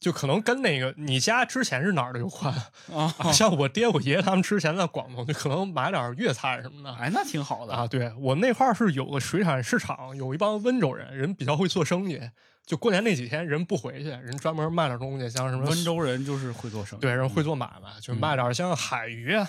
[0.00, 2.54] 就可能跟那个你家之前是哪儿的有关。
[2.94, 6.94] 啊，啊，像我爹我爷爷他们之前在广东，就可能买点粤菜什么的。
[6.96, 12.20] 哎，那挺好的啊，对我那块儿是有个水产市场，有一帮温州人，人比较会做生意。
[12.64, 19.48] 就过年那几天，人不回去，人专门卖点东西，像什么温州人就是会做生意，对，人会做买卖，就卖点像海鱼啊，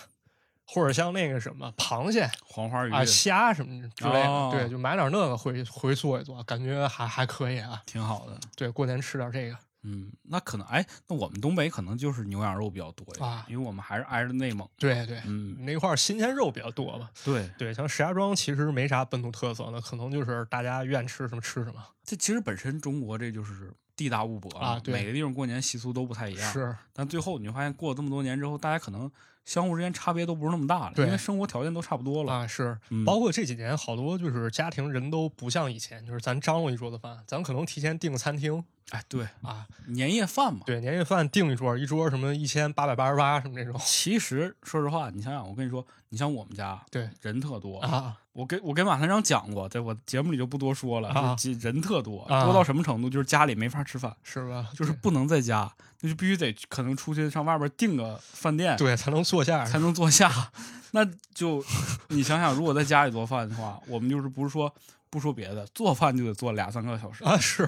[0.65, 4.27] 或者像那个什么螃蟹黄花鱼啊、虾什么之类的。
[4.27, 7.83] 哦对，就买点那个回回做一做，感觉还还可以啊。
[7.85, 8.39] 挺好的。
[8.55, 14.68] 对，过年吃点这个嗯，那可能哎，那我们东北可能就是牛羊肉比较多一点，啊因为我们还是挨着内蒙。
[14.78, 17.10] 对对，嗯，那块儿新鲜肉比较多嘛。
[17.24, 21.84] 对，对，像石家庄其实没啥本土特色的，可能就是大家愿吃什么吃什么。
[22.04, 26.52] 这其实本身中国这就是地大物博啊对每个地方过年习俗都不太一样。
[26.52, 29.10] 是，但最后你就发现，过了这么多年之后，大家可能
[29.46, 32.34] 相互之间差别都不是那么大了，对因为生活条件都差不多了。
[32.34, 40.62] 啊，是，嗯包括这几年好多就是家庭人都不像以前，就是咱张罗一桌子饭，咱可能提前订个餐厅哎，对，啊，年夜饭嘛。
[40.65, 47.80] 对，年夜饭订一桌，一桌什么一千八百八十八什么那种 其实说实话，你想想，我跟你说，你像我们家，对人特多。
[47.80, 53.10] 啊我跟我跟马团长讲过，在我节目里就不多说了，啊就是人特多，啊多到什么程度？
[53.10, 54.69] 就是家里没法吃饭，是吧？
[54.73, 60.32] 就是不能在家，那就必须得可能出去上外边订个饭店，对才能坐下才能坐下。
[60.91, 61.62] 那就
[62.08, 64.73] 你想想，如果在家里做饭的话，我们就是不是说
[65.10, 67.67] 不说别的，做饭就得做俩三个小时，啊，是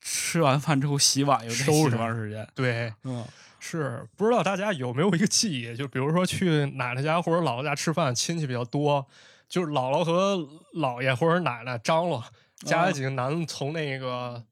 [0.00, 2.46] 吃完饭之后洗碗又得收拾洗多长时间？
[2.54, 2.92] 对。
[3.04, 3.24] 嗯，
[3.58, 9.04] 是不知道大家有没有一个记忆，就比如说去奶奶家或者姥姥家吃饭，亲戚比较多，
[9.48, 10.36] 就是姥姥和
[10.74, 12.22] 姥爷或者奶奶张罗，
[12.58, 14.44] 家里几个男的从那个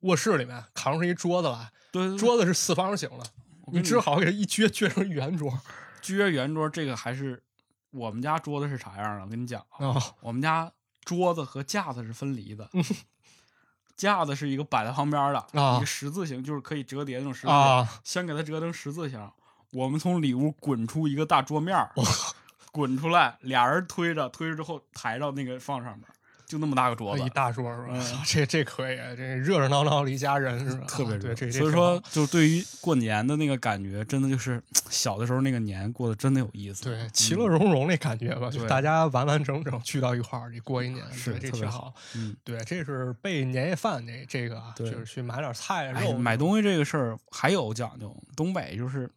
[0.00, 3.24] 卧室里面扛出一桌子来，对对对，桌子是四方形的，
[3.72, 5.58] 你只好给它一撅撅成圆桌
[6.02, 7.42] 撅圆桌这个还是
[7.90, 9.24] 我们家桌子是啥样的？
[9.24, 10.70] 我跟你讲啊，啊我们家
[11.04, 12.68] 桌子和架子是分离的，
[13.96, 19.30] 架子是一个摆在旁边的，啊一个十字形，就是可以折叠那种十字形，啊先给它折成十字形。
[19.72, 21.90] 我们从里屋滚出一个大桌面儿，
[22.70, 26.06] 滚出来，俩人推着，推着之后抬到那个放上面，
[26.46, 27.88] 就那么大个桌子一，大桌是吧？
[27.92, 30.84] 嗯 这这可以，这热热闹闹的一家人是吧？
[30.88, 31.32] 特别热。
[31.32, 36.84] 啊对，所以说，就对于过年的那个感觉，真的就是 小的时候那个年过得真的有意思。
[36.84, 41.94] 对其乐融融那感觉吧，就大家完完整整聚到一块儿，你过一年，是这特别好挺好。
[42.16, 49.10] 嗯，对，这是备年夜饭这这个啊，就是去买点菜哎，肉买东西这个事儿还有讲究，东北就是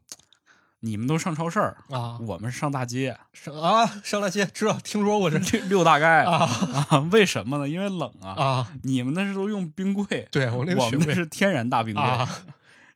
[0.81, 6.47] 你们都上超市儿，啊我们上大街，上啊上大街，知道听说过这六六大街啊
[6.89, 6.99] 啊？
[7.11, 7.67] 为什么呢？
[7.67, 8.29] 因为冷啊。
[8.31, 12.29] 啊，你们那是都用冰柜，对我那我们那是天然大冰柜， 啊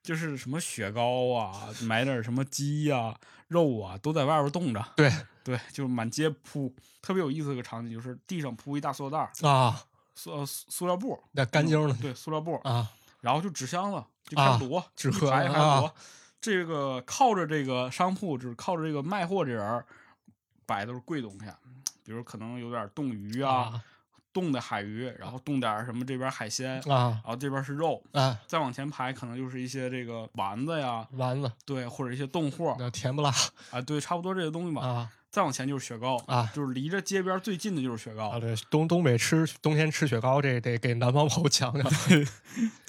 [0.04, 3.16] 就是什么雪糕啊，买点什么鸡呀、
[3.48, 4.84] 肉啊，都在外边冻着。
[4.96, 5.12] 对
[5.44, 9.84] 对，就满街铺，特别有意思的一个场景，就是地上铺一大塑料袋儿，啊，
[10.16, 12.88] 塑呃塑塑料布，那干净的对，塑料布，啊
[13.22, 15.92] 然后就纸箱子，就啊开始摞，一纸盒排一排啊摞。
[16.42, 19.86] 这个靠着这个商铺，就是靠着这个卖货这人儿，
[20.66, 21.46] 摆都是贵东西，
[22.04, 23.84] 比如可能有点冻鱼啊，啊
[24.34, 33.32] 冻的海鱼，然后冻点儿什么这边海鲜，啊然后这边是肉，啊再往前排可能就是一些这个丸子呀，丸子对，或者一些冻货那甜不辣
[33.70, 34.82] 啊，对，差不多这些东西吧。
[34.82, 38.32] 啊再往前就是雪糕啊就是离着街边最近的就是雪糕。
[38.32, 38.38] 啊！
[38.38, 41.90] 对，东东北吃冬天吃雪糕，这得给南方朋友讲讲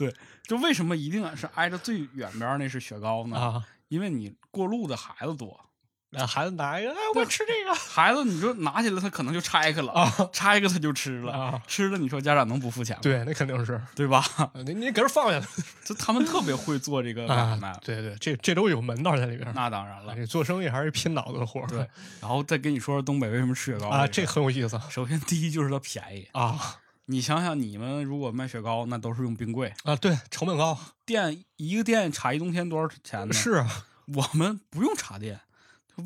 [0.47, 3.37] 就为什么一定是挨着最远边儿那是雪糕呢？
[3.39, 3.65] 啊。
[3.89, 5.61] 因为你过路的孩子多，
[6.09, 11.63] 那孩子拿一个，哎，我吃这个孩子你说拿起来他可能就拆开了，啊拆开他就吃了，啊！
[11.67, 13.01] 吃了你说家长能不付钱吗？
[13.03, 14.25] 对，那肯定是，对吧？
[14.65, 15.47] 你你给人放下来
[15.85, 17.79] 就他们特别会做这个买啊卖，！
[17.85, 19.53] 对对，这这都有门道在里边。
[19.55, 21.67] 那当然了做生意还是拼脑子的活儿。
[21.67, 21.87] 对，
[22.21, 26.79] 然后再跟你说说东北为什么吃雪糕啊，这很有意思首先第一就是它便宜，啊
[27.13, 29.95] 你想想你们如果卖雪糕，那都是用冰柜，啊！
[29.95, 33.35] 对，成本高店一个店插一冬天多少钱呢？
[33.35, 35.39] 是啊，我们不用茶店，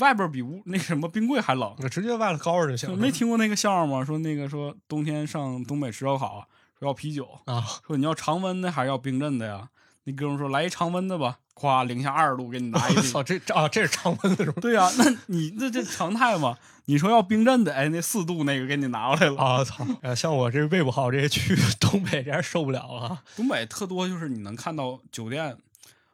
[0.00, 1.76] 外边比屋那什么冰柜还冷。
[1.88, 2.96] 直接外头高着就行了。
[2.96, 4.04] 没听过那个笑话吗？
[4.04, 9.68] 说那个说冬天上东北吃烧烤，说要啤酒，啊说你要常温的还是要冰镇的呀？
[10.02, 12.94] 那哥们说来一常温的吧，夸零下二十度给你拿一。
[13.10, 14.60] 操，这这啊，这是常温的是吧？
[14.60, 16.58] 对呀、那你那这常态嘛？
[16.84, 19.42] 你说要冰镇的，哎，那四度那个给你拿过来了。
[19.42, 19.86] 啊操！
[20.02, 25.56] 呃，像我这胃不好，这去东北这还受不了了东北特多就是你能看到酒店、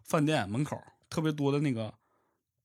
[0.05, 1.92] 饭店门口特别多的那个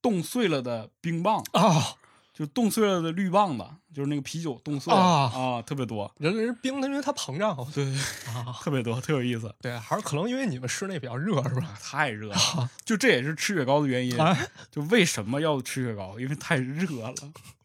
[0.02, 1.96] 冻碎了的冰棒，啊！
[2.38, 6.14] 就冻碎了的绿棒子，就是那个啤酒冻碎了啊啊，特别多。
[6.20, 8.56] 人人冰，因为它膨胀对对对，啊。
[8.62, 9.52] 特别多，特有意思。
[9.60, 11.76] 对，还是可能因为你们室内比较热是吧？
[11.82, 14.16] 太热了，就这也是吃雪糕的原因。
[14.22, 14.38] 啊，
[14.70, 16.20] 就为什么要吃雪糕？
[16.20, 17.16] 因为太热了。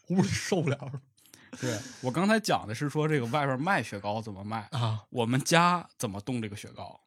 [0.08, 0.90] 屋里受不了
[1.60, 6.98] 对我刚才讲的是说这个外边卖雪糕怎么卖，啊我们家怎么冻这个雪糕？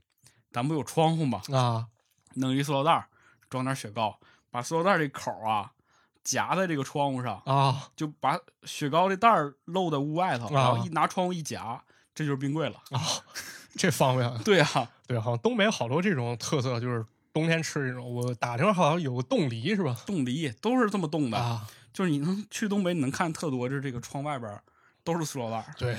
[0.51, 1.41] 咱不有窗户吗？
[1.51, 1.87] 啊
[2.35, 3.07] 弄一塑料袋儿
[3.49, 4.19] 装点雪糕，
[4.51, 5.71] 把塑料袋这口啊
[6.25, 11.81] 夹在这个窗户上，啊就把雪糕的袋儿露在屋外头，然后一拿窗户一夹，
[12.13, 12.75] 这就是冰柜了。
[12.89, 12.99] 啊，
[13.77, 14.37] 这方便。
[14.39, 18.13] 对啊，对，好像东北好多这种特色，就是冬天吃这种。
[18.13, 19.95] 我打听好像有个冻梨是吧？
[20.05, 24.59] 冻梨都是这么冻的，啊，就是你能去东北，你能看特多，就是这个窗外边
[25.03, 25.95] 都是塑料袋儿，对，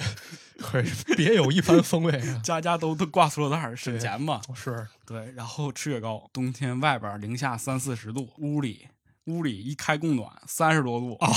[1.14, 2.40] 别有一番风味啊。
[2.42, 4.40] 家家都都挂塑料袋儿，省钱嘛。
[4.52, 8.88] 是对，然后吃雪糕，冬天外边零下三四十度，屋里
[9.26, 11.30] 屋里一开供暖三十多度啊，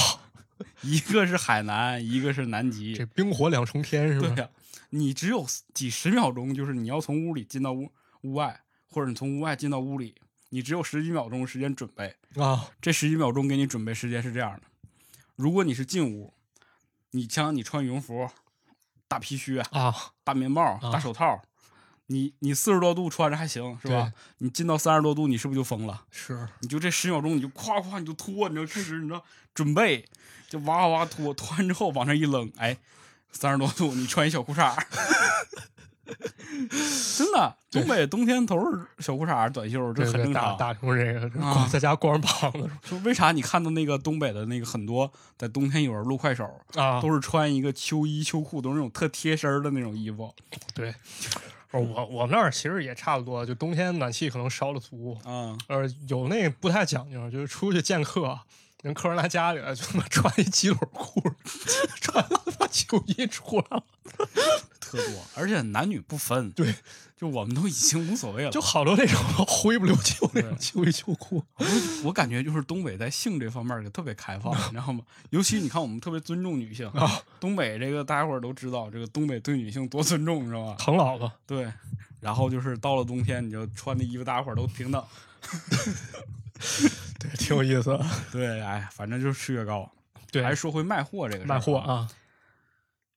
[0.82, 4.30] 一个是海南，一个是南极，这冰火两重天是吧？
[4.30, 4.50] 对呀、
[4.92, 10.16] 你只有几十秒钟，就是你要从屋里进到屋屋外，或者你从屋外进到屋里，
[10.50, 12.16] 你只有十几秒钟时间准备。
[12.36, 14.62] 啊，这十几秒钟给你准备时间是这样的：
[15.36, 16.34] 如果你是进屋，
[17.12, 18.30] 你像你穿羽绒服、
[19.08, 21.42] 大皮靴、啊，大棉帽、大手套，
[22.12, 24.12] 你你四十多度穿着还行是吧？
[24.40, 26.06] 你进到三十多度，你是不是就疯了？
[26.10, 30.04] 是你就这十秒钟，你就夸夸你就脱，你就开始你知道准备，
[30.50, 32.76] 就哇哇脱，脱完之后往那一扔，哎，
[33.32, 34.76] 三十多度，你穿一小裤衩，
[37.16, 40.58] 真的，东北冬天都是小裤衩、短袖，这很正常。
[40.58, 50.34] 大冬这个在家光着膀子说为啥你看到那个东北的那个很多在冬天有人录快手，啊，都是穿一个秋衣秋裤，都是那种特贴身的那种衣服
[50.74, 50.92] 对。
[51.72, 55.56] 我我们那儿其实也差不多，就冬天暖气可能烧的足，啊。
[55.68, 58.40] 呃，有那不太讲究，就是出去见客，
[58.82, 61.22] 人客人来家里了，就他妈穿一鸡腿裤，
[62.02, 63.84] 穿他妈秋衣出来了，
[64.90, 66.74] 特多，而且男女不分，对，
[67.16, 68.50] 就我们都已经无所谓了。
[68.50, 71.44] 就好多那种 灰不溜秋那种秋衣秋裤
[72.04, 75.04] 我感觉就是东北在性这方面儿也特别开放，你知道吗？
[75.30, 76.90] 尤其你看，我们特别尊重女性。
[76.90, 80.76] 啊，东北这个大家伙儿都知道，这个东北对女性多尊重，你知道吗？
[80.80, 81.72] 疼老婆，对。
[82.20, 85.02] 然后就是到了冬天，你就穿的衣服，大家伙儿都平等。
[87.18, 87.98] 对，挺有意思。
[88.32, 89.90] 对，哎，反正就是吃雪糕。
[90.30, 92.10] 对，还说回卖货这个事卖货，啊，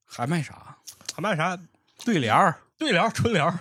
[0.05, 0.77] 还卖啥？
[1.15, 1.59] 还卖啥？
[2.05, 3.59] 对联儿、对联儿、春联儿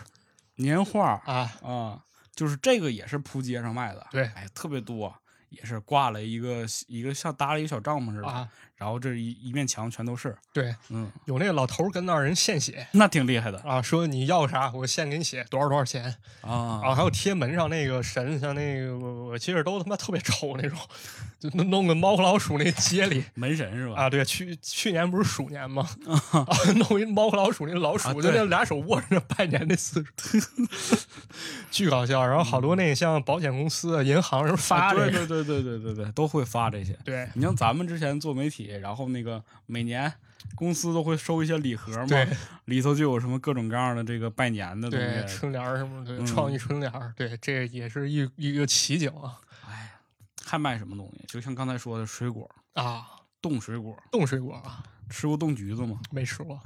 [0.55, 2.03] 年画啊，啊，
[2.35, 4.07] 就是这个也是铺街上卖的。
[4.11, 5.13] 对哎，特别多，
[5.49, 8.49] 也是挂了一个一个像搭了一个小帐篷似的，啊，
[8.81, 10.35] 然后这一一面墙全都是。
[10.51, 20.75] 对，嗯，有那个老头儿跟那儿人献血那挺厉害的啊，说你要啥，我献给你血多少多少钱啊啊，还有贴门上那个神，像那个我我记着都他妈特别丑那种，
[21.39, 23.93] 就弄弄个猫和老鼠那街里 门神是吧？
[24.01, 25.87] 啊，对，去去年不是鼠年吗？
[26.33, 26.47] 啊，
[26.89, 30.41] 弄一猫和老鼠那老鼠，啊就那俩手握着拜年那姿势，
[31.69, 32.25] 巨搞笑。
[32.25, 36.97] 然后好多那个像保险公司、啊、银行什么发啊这个，对对对对对对对，都会发这些。
[37.03, 40.11] 对你像咱们之前做媒体，然后那个每年
[40.55, 42.27] 公司都会收一些礼盒嘛，
[42.65, 45.37] 里头就有什么各种各样的这个拜年的东对，西。
[45.37, 49.99] 春联儿什么的，嗯创意春联儿，对，这也是一一个奇景啊哎，
[50.43, 51.25] 还卖什么东西？
[51.27, 53.07] 就像刚才说的水果，啊！
[53.41, 55.99] 冻水果，冻水果啊，吃过冻橘子吗？
[56.11, 56.59] 没吃过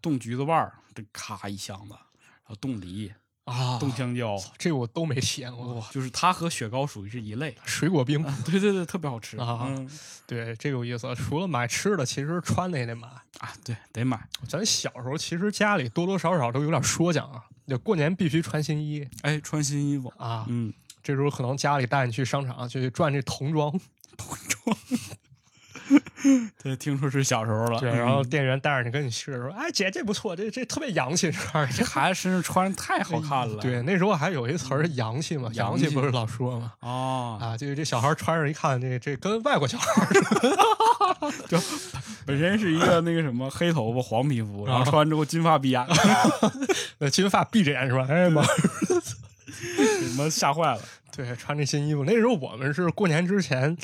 [0.00, 3.12] 冻橘子瓣儿，这咔一箱子，然后冻梨、
[3.44, 5.84] 啊，冻香蕉，这个我都没体验过。
[5.90, 7.56] 就是它和雪糕属于是一类。
[7.64, 9.90] 水果冰，对对对，特别好吃啊嗯
[10.26, 11.12] 对，这个有意思。
[11.16, 13.08] 除了买吃的，其实穿的也得买。
[13.08, 14.28] 啊，对，得买。
[14.48, 20.46] 咱小时候其实家里多多少少都有点说讲啊，就过年必须穿新衣哎，穿新衣服，啊。
[20.48, 23.70] 嗯，这时候可能家里带你去商场去转这童装
[24.16, 24.76] 童装，
[26.62, 27.80] 这听说是小时候了。
[27.80, 31.66] 对，嗯然后店员带着你跟你试说，哎姐这不错，这这特别洋气，是吧？
[31.74, 33.60] 这孩子身上穿着太好看了。
[33.62, 36.72] 对，那时候还有一词儿洋气嘛，洋气不是老说嘛。
[36.80, 40.20] 啊，就是这小孩穿上一看，这这跟外国小孩儿似
[41.48, 41.60] 的
[42.24, 45.84] 本身是一个那个什么黑头发黄皮肤，然后啊穿完之后金发碧眼，
[46.98, 48.06] 那金发闭着眼是吧？
[48.08, 50.80] 哎妈，什么吓坏了。
[51.14, 52.04] 对，穿这新衣服。
[52.04, 53.76] 那时候我们是过年之前，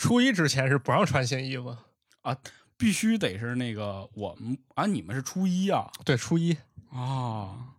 [0.00, 1.76] 初一之前是不让穿新衣服
[2.22, 2.34] 啊。
[2.78, 6.56] 必须得是那个我们啊，你们是初一啊对，初一
[6.90, 7.74] 啊，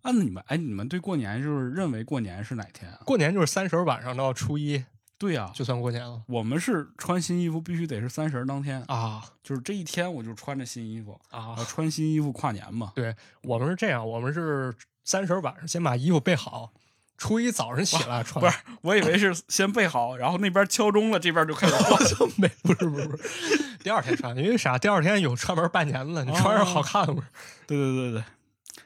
[0.00, 2.98] 啊你们哎，你们对过年就是认为过年是哪天啊？
[3.04, 4.82] 过年就是三十晚上到初一
[5.18, 11.64] 对呀、就算过年了我们是穿新衣服必须得是三十当天，啊就是这一天我就穿着新衣服，啊啊，！
[11.64, 12.92] 穿新衣服跨年嘛。
[12.94, 16.72] 对我们是这样，我们是三十晚上先把衣服备好，
[17.18, 18.40] 初一早上起来穿。
[18.42, 21.98] 不是，我以为是先备好，然后那边敲钟了，这边就开始 换。
[22.36, 24.78] 没不是不是不是，第二天穿，因为啥？
[24.78, 27.26] 第二天有串门拜年了，你穿上好看不是？
[27.66, 28.24] 对对对对，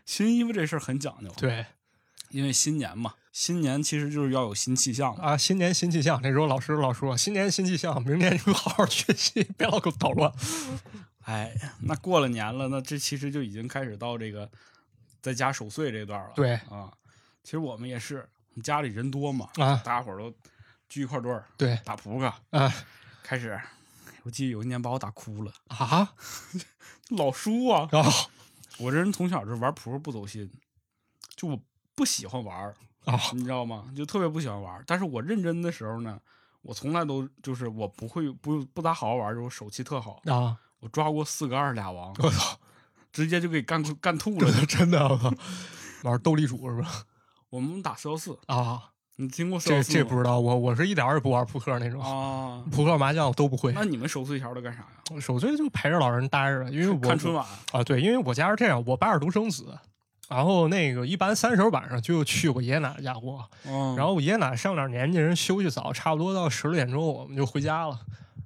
[0.04, 1.64] 新衣服这事儿很讲究，对
[2.30, 5.12] 因为新年嘛，新年其实就是要有新气象。
[5.16, 6.18] 啊，新年新气象。
[6.22, 10.32] 那时候老师老说，新年新气象，明年你们好好学习，别老给我捣乱。
[11.24, 14.50] 哎，那过了年了，那这其实就已经开始到这个
[15.20, 16.30] 在家守岁这段了。
[16.34, 16.90] 对啊，
[17.43, 18.28] 其实我们也是
[18.62, 20.32] 家里人多嘛，啊，大家伙儿都
[20.88, 22.72] 聚一块儿堆儿对打扑克，啊
[23.22, 23.61] 开始。
[24.24, 26.14] 我记得有一年把我打哭了，啊，
[27.11, 27.88] 老输啊！
[27.90, 28.30] 然后
[28.78, 30.49] 我这人从小就玩扑克不走心，
[31.34, 31.61] 就我
[31.97, 33.90] 不喜欢玩儿，啊你知道吗？
[33.97, 34.84] 就特别不喜欢玩儿。
[34.86, 36.20] 但是我认真的时候呢，
[36.61, 40.22] 我从来都就是我不会不不咋好好玩儿，就我手气特好。
[40.26, 42.61] 啊，我抓过四个二俩王，我操，
[43.12, 44.66] 直接就给干干吐 了。
[44.66, 45.34] 真的我操，
[46.05, 47.05] 玩斗地主是吧？
[47.53, 48.82] 我们打四幺四，啊，
[49.16, 52.64] 你听过这这不知道，我我是一点儿也不玩扑克那种，啊？
[52.72, 53.72] 扑克麻将我都不会。
[53.72, 55.20] 那你们守岁条都干啥呀？
[55.20, 59.78] 守岁就陪着老人待着，因为我看春晚啊，对，因为我家是这样，我爸是独生子，
[60.30, 68.00] 然后那个一般三十晚上就去我爷爷奶奶家过，嗯，然后我爷爷奶奶上点年纪，人休息早，差不多到十来点钟我们就回家了。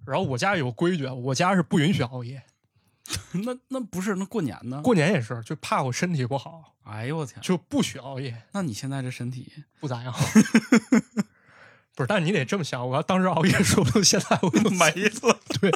[0.05, 2.43] 然后我家有规矩，我家是不允许熬夜，
[3.45, 4.81] 那那不是那过年呢？
[4.83, 7.41] 过年也是，就怕我身体不好，哎呦我天！
[7.43, 10.15] 就不许熬夜，那你现在这身体不咋样。
[11.97, 15.39] 不是，但你得这么想，我要当时熬夜，说不定现在我就没了。
[15.61, 15.73] 对，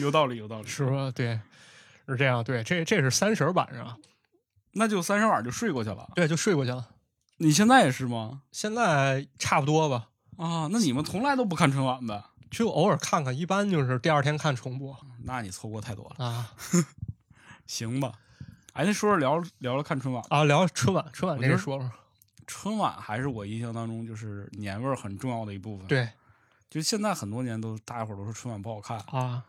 [0.00, 0.68] 有道理，有道理。
[0.68, 1.10] 是吧？
[1.10, 1.40] 对，
[2.06, 2.44] 是这样。
[2.44, 3.98] 对，这这是三十晚上，
[4.72, 6.10] 那就三十晚就睡过去了。
[6.14, 6.90] 对，就睡过去了。
[7.38, 8.42] 你现在也是吗？
[8.52, 12.22] 现在差不多吧，啊，那你们从来都不看春晚呗？
[12.50, 16.24] 就偶尔看看，一般就是第二天看重播那你错过太多了。
[16.24, 16.52] 啊
[17.66, 18.12] 行吧，
[18.78, 20.24] 哎，那说说聊聊了看春晚。
[20.30, 20.44] 啊！
[20.44, 21.90] 聊春晚，春晚这个说说，
[22.46, 26.08] 春晚还是我印象当中就是年味儿很重要的一部分。，对
[26.70, 29.42] 就现在很多年都大家伙都说春晚不好看，啊，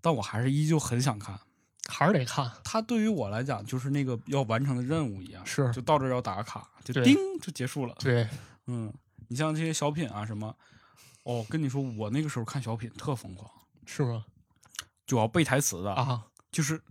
[0.00, 1.38] 但我还是依旧很想看。
[1.88, 7.94] 还是得看，它对于我来讲就是那个要完成的任务一样，是就到这儿要打个卡，就叮就结束了。
[8.00, 8.28] 对
[8.66, 8.92] 嗯，
[9.28, 10.52] 你像这些小品啊什么，
[11.22, 13.48] 哦，跟你说，我那个时候看小品特疯狂，
[13.86, 14.24] 是吗？
[15.06, 16.82] 就要背台词的，啊就是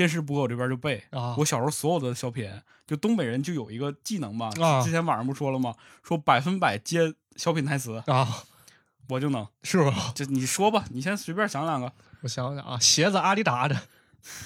[0.00, 1.04] 电视播我这边就背。
[1.10, 2.50] 啊，我小时候所有的小品，
[2.86, 5.74] 就东北人就有一个技能嘛，啊之前网上不说了吗？
[6.02, 8.44] 说百分百接小品台词，啊，
[9.10, 9.46] 我就能。
[9.62, 10.10] 是吧？
[10.14, 11.92] 就你说吧，你先随便想两个。
[12.22, 13.88] 我想想啊，鞋子阿迪达的，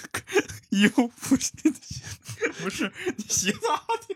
[0.71, 1.53] 衣服不是
[2.61, 3.79] 不是你鞋子阿
[4.09, 4.15] 迪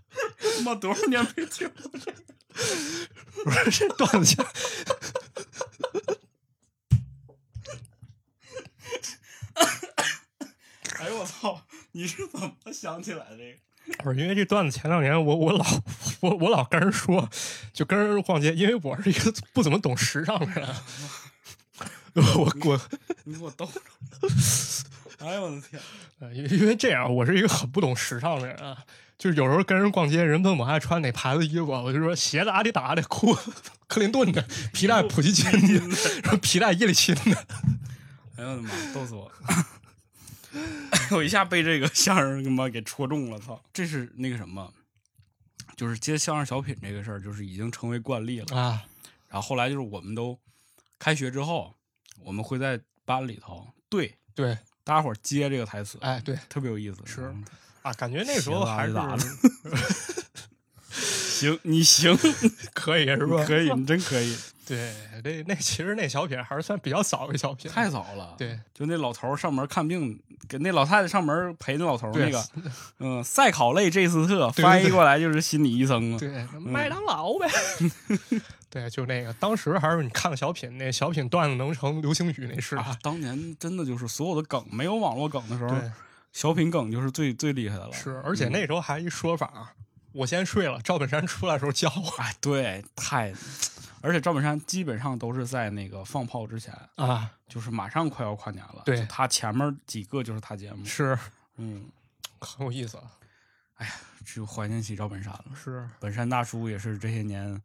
[0.00, 2.24] 达，妈多少年没听过这个？
[3.44, 4.34] 不是这段子，
[11.00, 11.62] 哎呦我操！
[11.92, 14.04] 你是怎么想起来这个？
[14.04, 15.64] 不是因为这段子前两年我我老
[16.20, 17.28] 我我老跟人说，
[17.72, 20.68] 就跟人逛街，因为我是一个不怎么懂时尚的人，
[22.14, 22.80] 我我
[23.24, 23.80] 你给我逗着！
[25.18, 25.80] 哎呦我的天！
[26.20, 28.76] 呃因为因为这样，我是一个很不懂时尚的人啊。
[29.18, 33.36] 就是有时候跟人逛街，人问我爱穿哪牌子衣服，我就说鞋子阿迪达的，裤
[33.86, 34.42] 克林顿的，
[34.72, 35.74] 皮带普希金的，
[36.22, 37.46] 然后皮带伊利钦的。
[38.40, 39.66] 哎呦我的妈，逗死我了！
[41.12, 43.62] 我一下被这个相声他妈给戳中了，操！
[43.72, 44.72] 这是那个什么，
[45.76, 48.56] 就是接相声小品这个事儿，就是已经成为惯例了。
[48.56, 48.82] 啊，
[49.28, 50.38] 然后后来就是我们都
[50.98, 51.74] 开学之后，
[52.24, 56.98] 我们会在班里头对对，大家伙接这个台词，哎，对特别有意思。
[57.04, 57.44] 是嗯
[57.82, 59.24] 啊，感觉那时候还是咋的
[60.90, 62.16] 行，你行，
[62.74, 63.44] 可以是吧？
[63.44, 64.34] 可以，你真可以，
[64.70, 64.92] 对，
[65.24, 68.34] 那那其实那小品还是算比较早的小品，太早了。
[68.38, 72.44] 对就那老头儿上门看病，给那老太太上门陪那老头儿那个，
[72.98, 76.18] 嗯，赛考类这斯特翻译过来就是心理医生啊。
[76.18, 77.48] 对，麦当劳呗。
[78.70, 82.76] 对，就那个，当时还是你看个小品，那小品段子能成流行语那事。
[82.76, 85.90] 啊，当年真的就是所有的梗，没有网络梗的时候，对，
[86.32, 87.92] 小品梗就是最最厉害的了。
[87.92, 89.74] 是，而且那时候还一说法，
[90.12, 93.34] 我先睡了，赵本山出来的时候叫我哎，对，太，
[94.00, 101.18] 而且赵本山基本上都是在那个放炮之前，啊，就是马上快要跨年了，对他前面几个就是他节目，是
[101.56, 101.86] 嗯，
[102.40, 102.98] 很有意思。
[103.74, 103.92] 哎呀
[104.24, 105.44] 就怀念起赵本山了。
[105.54, 107.60] 是本山大叔也是这些年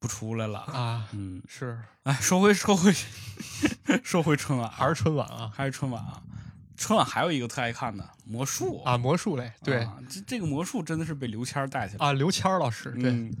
[0.00, 2.92] 不出来了，啊，嗯，是哎，说回说回
[4.02, 6.22] 说回春晚啊，还是春晚啊还是春晚啊，
[6.76, 12.06] 春晚还有一个特爱看的魔术啊，魔术类，对啊这这个魔术真的是被刘谦儿带起来。
[12.06, 13.32] 啊，刘谦儿老师，对，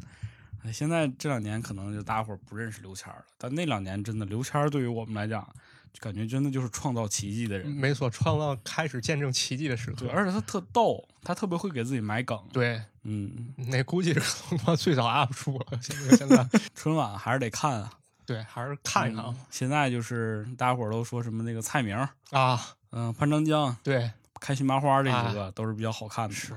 [0.72, 5.46] 现在这两年可能就大家伙不认识刘谦了，但那两年真的刘谦对于我们来讲，
[5.92, 7.66] 就感觉真的就是创造奇迹的人。
[7.68, 10.08] 没错，创造开始见证奇迹的时刻对，。
[10.10, 12.38] 而且他特逗，他特别会给自己埋梗。
[12.52, 14.20] 对，嗯，那估计是
[14.58, 15.66] 他最早 UP 主了。
[15.80, 17.90] 现在现在， 春晚还是得看啊，
[18.26, 21.96] 对，还是看一看嗯现在就是大家伙都说什么那个蔡明，
[22.30, 22.60] 啊。
[22.92, 24.10] 嗯、潘长江、对，
[24.40, 26.34] 开心麻花这几个都是比较好看的。
[26.34, 26.54] 是，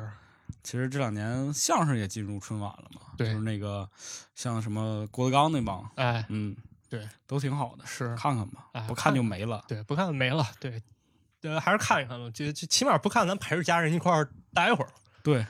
[0.63, 3.89] 其实这两年相声也进入春晚了嘛，就是那个
[4.35, 6.55] 像什么郭德纲那帮，哎，嗯，
[6.89, 9.63] 对，都挺好的，是看看吧，哎不看就没了。
[9.67, 10.45] 对，不看没了。
[10.59, 10.81] 对，
[11.41, 12.29] 呃，还是看一看吧。
[12.31, 14.89] 就就起码不看，咱陪着家人一块儿待会儿。
[15.23, 15.45] 对，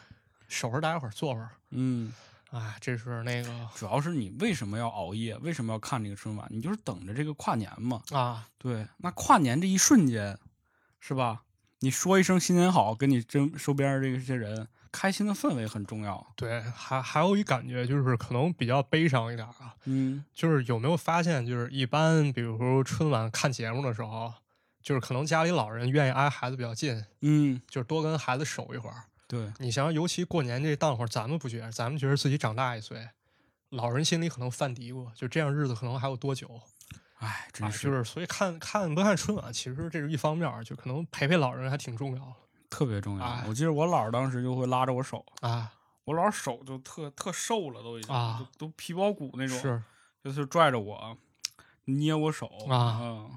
[0.48, 1.50] 守着待会儿，坐会儿。
[1.72, 2.14] 嗯，
[2.52, 5.38] 哎，这是那个主要是你为什么要熬夜？
[5.38, 6.48] 为什么要看这个春晚？
[6.52, 8.02] 你就是等着这个跨年嘛。
[8.12, 10.38] 啊，对，那跨年这一瞬间，
[11.00, 11.44] 是吧？
[11.82, 16.26] 你说一声新年好，跟你真收边这些人开心的氛围很重要。
[16.36, 24.34] 对，还还有一感觉就是可能比较悲伤一点啊，嗯就是有没有发现，就是一般比如说春晚看节目的时候，
[24.82, 29.04] 就是可能家里老人愿意挨孩子比较近，嗯，就是多跟孩子守一会儿。
[29.28, 33.10] 对，你想想，尤其过年这档会儿，咱们不觉得，咱们觉得自己长大一岁，
[33.70, 36.60] 老人心里可能犯嘀咕，就这样日子可能还有多久？
[37.20, 42.34] 哎，真啊，是就是所以看看不看春晚，其实这是一方面儿，就可能陪陪老人还挺重要
[42.70, 43.26] 特别重要。
[43.26, 45.72] 哎我记得我姥儿当时就会拉着我手，啊。
[46.06, 49.82] 我姥儿手就特特瘦了，都已经啊都都皮包骨那种，是
[50.24, 51.16] 就是拽着我，
[51.86, 53.30] 捏我手啊嗯，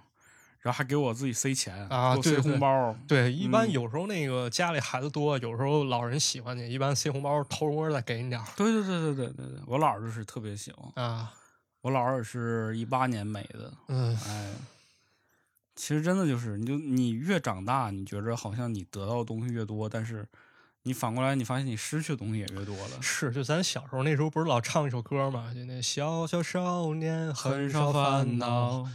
[0.61, 11.31] 然后还给我自己塞钱啊塞对对红包，对，一般嗯有时候那个家里孩子多，有时候老人喜欢你，一般塞红包偷摸再给你点儿对对对对对对对，我姥儿就是特别喜欢，啊。
[11.83, 14.53] 我姥儿也是一八年没的，嗯，哎，
[15.75, 20.27] 其实真的就是，你就你越长大，你觉着好像你得到的东西越多，但是
[20.83, 23.01] 你反过来，你发现你失去的东西也越多了。
[23.01, 28.89] 是，就咱小时候那时候不是老唱一首歌嘛，就那小小少年很少少烦恼。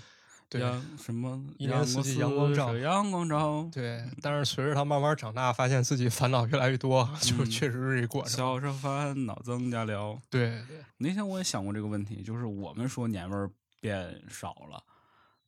[0.50, 8.32] 对阳什么一年四季阳光照阳光照，对，但是随着他慢慢长大，发现自己烦恼越来越多， 就嗯确实是这过程。
[8.32, 10.18] 小少烦恼增加了。
[10.30, 13.52] 对对，那天我也想过这个问题，就是我们说年味儿
[13.82, 14.82] 变少了，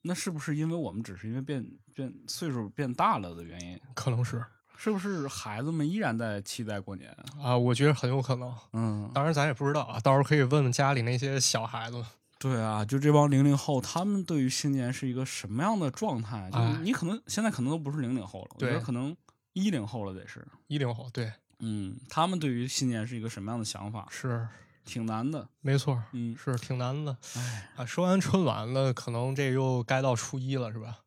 [0.02, 3.80] 那是不是因为我们只是因为变变岁数变大了的原因？
[3.94, 4.44] 可能是
[4.78, 7.14] 是不是孩子们依然在期待过年？
[7.42, 8.56] 啊，我觉得很有可能。
[8.74, 12.04] 嗯，当然咱也不知道啊，到时候可以问问家里那些小孩子。
[12.38, 16.50] 对啊，就这帮零零后，他们对于新年是一个什么样的状态？
[16.50, 19.14] 就是哎你可能现在可能都不是零零后了，我觉得对可能
[19.52, 20.48] 一零后了得是。
[20.68, 24.08] 一零后，对，嗯，他们对于新年是一个什么样的想法？
[24.10, 24.48] 是
[24.90, 25.48] 挺难的。
[25.62, 27.86] 没错，嗯，是挺难的哎，啊。
[27.86, 31.00] 说完春晚了，可能这又该到初一了，是吧？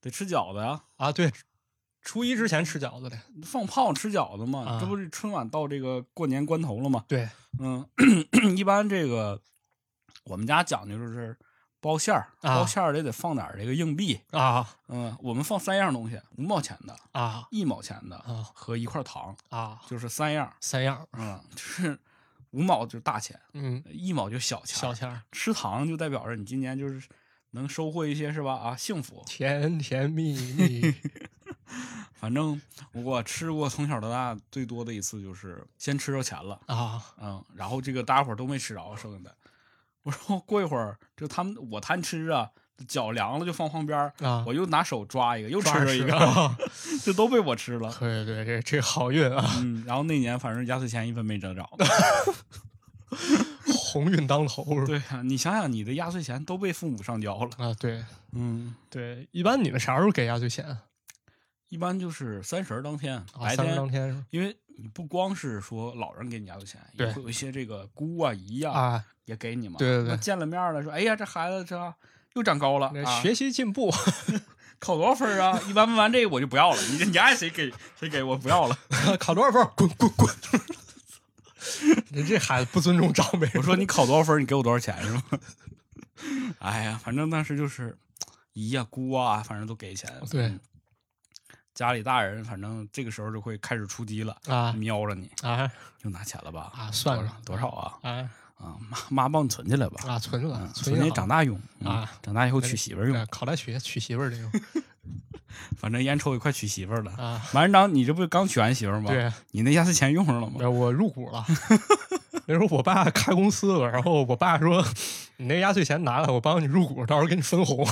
[0.00, 1.32] 得吃饺子呀，啊，对，
[2.02, 3.18] 初一之前吃饺子的。
[3.44, 4.60] 放炮吃饺子嘛。
[4.60, 7.04] 啊这不是春晚到这个过年关头了吗？
[7.08, 7.28] 对
[7.58, 7.86] 嗯，
[8.56, 9.40] 一般这个
[10.24, 11.36] 我们家讲究就是
[11.80, 14.20] 包馅儿，啊包馅儿也得放点儿这个硬币。
[14.30, 20.50] 啊嗯，我们放三样东西：五毛钱的、啊一毛钱的啊和一块糖，啊，就是三样。
[20.60, 21.06] 三样儿。
[21.12, 21.98] 嗯，就是
[22.50, 24.78] 五毛就是大钱，嗯，一毛就小钱。
[24.78, 27.08] 小钱儿，吃糖就代表着你今年就是
[27.50, 28.54] 能收获一些是吧？
[28.54, 29.22] 啊，幸福。
[29.26, 30.94] 甜甜蜜蜜。
[32.14, 32.60] 反正
[32.92, 39.34] 我吃过从小到大最多的一次就是先吃着钱了，啊嗯，然后这个大家伙儿都没吃着，剩下的，
[40.02, 42.50] 我说过一会儿就他们我贪吃啊，
[42.86, 44.44] 脚凉了就放旁边儿，啊！
[44.46, 46.56] 我又拿手抓一个，又吃了一个， 啊
[47.02, 47.94] 这都被我吃了。
[47.98, 51.68] 对对，这这好运啊，嗯，然后那年反正压岁钱一分没挣着。
[53.66, 54.86] 鸿运当头是吧？
[54.86, 57.50] 对呀、你想想，你的压岁钱都被父母上交了。
[57.58, 60.82] 啊，对嗯，对，一般你们啥时候给压岁钱啊？
[61.68, 69.76] 一般就是三十儿当天，啊三十白天，当天是吧因为你不光是说老人给你压岁钱，也对会有一些这个姑啊姨呀、啊，也给你嘛。
[69.78, 71.76] 对对对见了面了，说哎呀，这孩子这
[72.34, 73.92] 又长高了，学习进步，
[74.78, 75.60] 考多少分儿啊？
[75.68, 78.76] 一般问完这个我就不要了，你你爱谁给谁给我不要了。
[79.18, 79.66] 考多少分？
[79.76, 80.34] 滚滚滚！
[82.08, 83.50] 你这孩子不尊重长辈。
[83.54, 85.22] 我说你考多少分，你给我多少钱是吗？
[86.60, 87.96] 哎呀，反正当时就是
[88.52, 90.10] 姨呀、姑啊，反正都给钱。
[90.30, 90.60] 对嗯
[91.72, 95.70] 家里大人反正这个时候就会开始出击了，啊瞄着你，啊
[96.02, 96.70] 又拿钱了吧？
[96.76, 97.98] 啊，算多少上多少啊？
[98.02, 98.28] 啊
[98.60, 98.76] 啊，
[99.08, 100.00] 妈妈帮你存起来吧。
[100.06, 103.24] 啊，存着嗯，存存给也好长大用嗯啊长大以后娶媳妇儿用对。
[103.26, 104.50] 考大学娶媳妇儿这种
[105.78, 107.10] 反正烟抽也快娶媳妇儿了。
[107.12, 109.10] 啊，马院长，你这不刚娶完媳妇儿吗？
[109.10, 110.68] 对，你那压岁钱用上了吗？
[110.68, 111.44] 我入股了。
[112.46, 114.84] 那时候我爸开公司了，然后我爸说
[115.38, 117.86] ：“你那压岁钱拿来，我帮你入股，到时候给你分红。”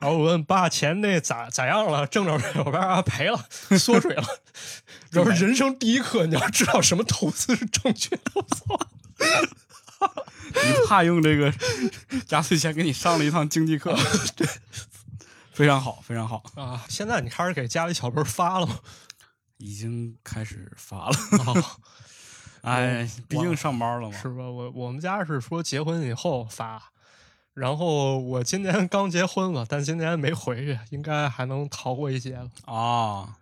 [0.00, 2.06] 然后我问爸：“钱那咋咋样了？
[2.06, 3.38] 挣着没有？”我爸说：“赔了，
[3.78, 4.24] 缩水了。
[5.10, 8.22] ”然后人生第一课，你要知道什么投资是正确的。
[8.34, 8.80] 我操！
[10.00, 11.52] 你怕用这个
[12.30, 13.94] 压岁钱给你上了一趟经济课，
[14.36, 14.46] 对，
[15.52, 18.78] 非常好，非常好，啊，现在你开始给家里小辈发了吗？
[19.58, 21.16] 已经开始发了。
[21.42, 21.64] 啊，
[22.62, 24.16] 哎，毕竟上班了嘛。
[24.16, 24.48] 是吧？
[24.48, 26.92] 我我们家是说结婚以后发，
[27.54, 33.36] 然后我今年刚结婚了，但今年没回去，应该还能逃过一劫了啊，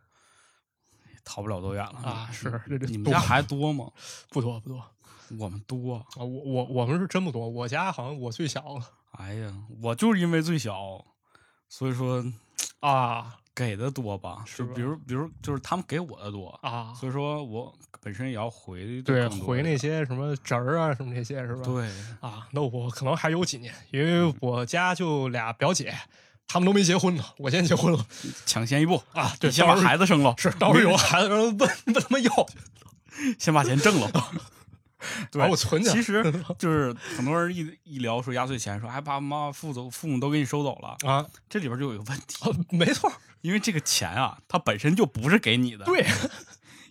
[1.25, 2.31] 逃不了多远了啊！
[2.33, 3.91] 是这这你们家孩子多吗？
[4.31, 4.83] 不多不多
[5.39, 5.97] 我们多。
[5.97, 8.85] 啊，我我我们是真不多，我家好像我最小了
[9.19, 9.53] 哎呀，
[9.83, 11.05] 我就是因为最小，
[11.69, 12.25] 所以说
[12.81, 13.37] 啊。
[13.57, 14.43] 给的多吧？
[14.45, 21.63] 是吧就比如比如就是他们给我的多，啊，所以说我本身也要回对，回那些什么侄儿啊，什么这些是吧？
[21.65, 21.89] 对
[22.21, 25.97] 啊，那我可能还有几年，因为我家就俩表姐，
[26.47, 28.07] 他们都没结婚呢，我先结婚了
[28.45, 29.33] 抢先一步，啊。
[29.41, 32.31] 对，你先把孩子生了，是到时候有孩子，问问他们要，
[33.39, 34.11] 先把钱挣了。
[35.31, 35.95] 对把我存起来。
[35.95, 36.23] 其实
[36.59, 46.07] 就是很多人一一聊说压岁钱，说哎爸爸妈妈父走父母都给你收走了，啊，这里边就有一个问题，没错，因为这个钱啊，它本身就不是给你的，，对，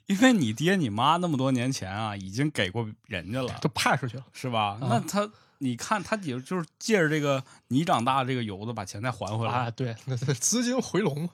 [0.05, 4.25] 因为你爹你妈那么多年前啊已经给过人家了，都派出去了。
[4.33, 4.77] 是吧？
[4.81, 5.29] 那他
[5.59, 9.95] 你看他也就是借着这个你长大的这个由子把钱再还回来，啊，对，
[10.39, 11.27] 资金回笼，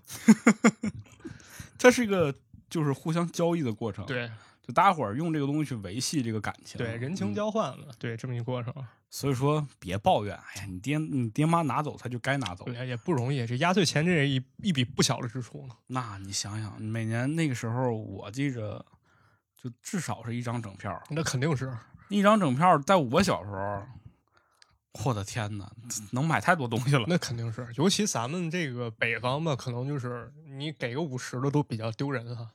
[1.78, 2.34] 这是一个
[2.70, 4.32] 就是互相交易的过程，，对
[4.62, 8.72] 就大家伙儿用这个东西去维系这个感情，对，人情嗯交换了，对，这么一过程，
[9.10, 13.46] 所以说别抱怨，哎呀，你爹你爹妈拿走他就该拿走，对，也不容易。
[13.48, 15.76] 这压岁钱这一一笔不小的支出呢。
[15.88, 18.86] 那你想想，每年那个时候我记着，
[19.58, 21.76] 就至少是一张整票，那肯定是，
[22.10, 23.84] 一张整票，在我小时候，
[25.06, 25.72] 我的天呐，
[26.12, 27.06] 能买太多东西了。
[27.08, 32.48] 那肯定是，尤其咱们这个北方吧，可能就是你给个五十的都比较丢人哈。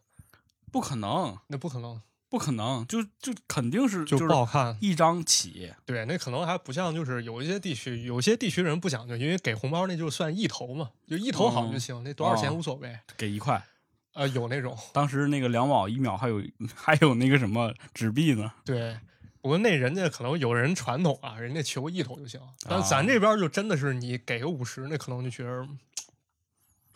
[0.73, 4.77] 不可能，那不可能，不可能，就就肯定是就不好看。
[4.81, 12.99] 一张起，对，那可能还不像，就是有一些地区，有些地区人不讲究，因为给红包那就算一头嘛，就一头好就行，那多少钱哦无所谓。
[13.17, 13.63] 给一块。
[14.15, 16.43] 呃，有那种，当时那个两毛一秒还有
[16.75, 18.99] 还有那个什么纸币呢，对。
[19.43, 25.69] 不过那人家可能有人传统啊，人家求一头就行，但啊咱这边就真的是你给个五十，那可能就觉得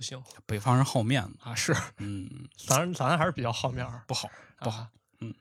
[0.00, 1.54] 不行北方人好面子，啊。
[1.54, 2.26] 是，嗯，
[2.66, 4.30] 咱咱还是比较好面儿，不好。
[4.60, 4.86] 不好。
[5.20, 5.34] 嗯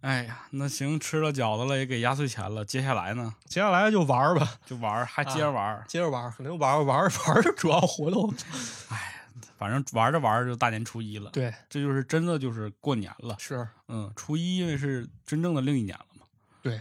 [0.00, 8.32] 哎呀，那行，吃了饺子了，也给压岁钱了，接下来呢接下来就玩儿吧，就玩儿，还接着玩儿，接着玩儿，肯定玩儿玩儿玩主要活动。
[8.88, 9.16] 哎
[9.58, 11.30] 反正玩着玩着就大年初一了。
[11.32, 13.36] 对，这就是真的就是过年了。
[13.38, 16.24] 是嗯，初一因为是真正的另一年了嘛，
[16.62, 16.80] 对。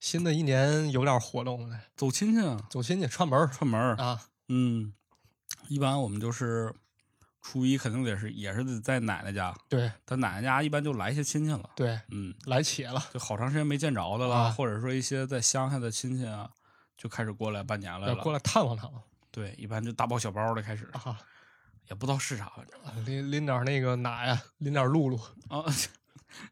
[0.00, 3.94] 新的一年有点活动了，走亲戚啊，走亲戚串门儿串门儿。
[4.02, 4.92] 啊，嗯，
[5.72, 6.74] 一般我们就是
[7.40, 9.90] 初一肯定得是也是得在奶奶家，对。
[10.04, 11.70] 在奶奶家一般就来一些亲戚了。
[11.74, 16.50] 对，嗯，来且了，就好长时间没见着的了，啊或者说一些在乡下的亲戚啊，
[16.96, 18.08] 就开始过来拜年来了。
[18.08, 19.02] 要过来探望探望。
[19.30, 21.18] 对，一般就大包小包的开始，啊，
[21.88, 25.16] 也不知道是啥，反正啊拎拎点那个奶呀，拎点露露
[25.48, 25.64] 啊，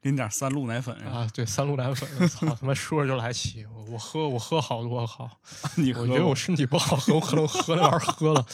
[0.03, 5.31] 拎点三鹿奶粉啊，对，三鹿奶粉，操他妈说着就来气，我我喝我喝好多，我靠，
[5.77, 8.47] 你喝我觉得我身体不好，喝我可能喝那玩意儿喝了，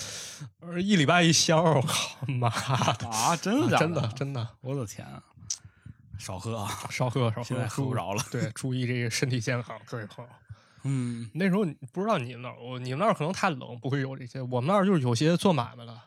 [0.61, 2.49] 呃一礼拜一箱，我靠妈
[2.95, 3.37] 的，啊？
[3.37, 5.23] 真的假真的真的我的天啊！
[6.19, 8.25] 少喝啊，少喝少喝，现在喝不着了。
[8.31, 10.31] 对，注意这个身体健康，各位朋友。
[10.85, 14.41] 嗯，那时候你不知道你们那儿，我你们那儿可能太冷，不会有这些。
[14.41, 16.01] 我们那儿就是有些做买卖的，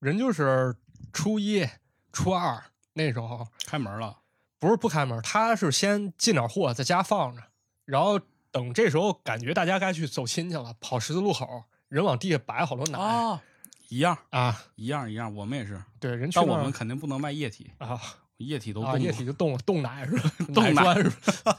[0.00, 0.76] 人就是
[1.12, 1.66] 初一、
[2.12, 4.16] 初二那时候，开门了。
[4.58, 7.42] 不是不开门，他是先进点货在家放着，
[7.84, 13.42] 然后等这时候感觉大家该去走亲戚了，跑十字路口，人往地下摆好多奶啊，
[13.88, 18.00] 一样啊一样一样，我们也是，对，人去但我们肯定不能卖液体，啊
[18.38, 20.32] 液体都液体就冻了，冻奶是吧？
[20.54, 21.10] 冻奶砖是
[21.42, 21.58] 吧？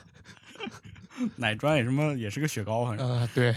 [1.36, 3.54] 奶砖也什么也是个雪糕，反正嗯、对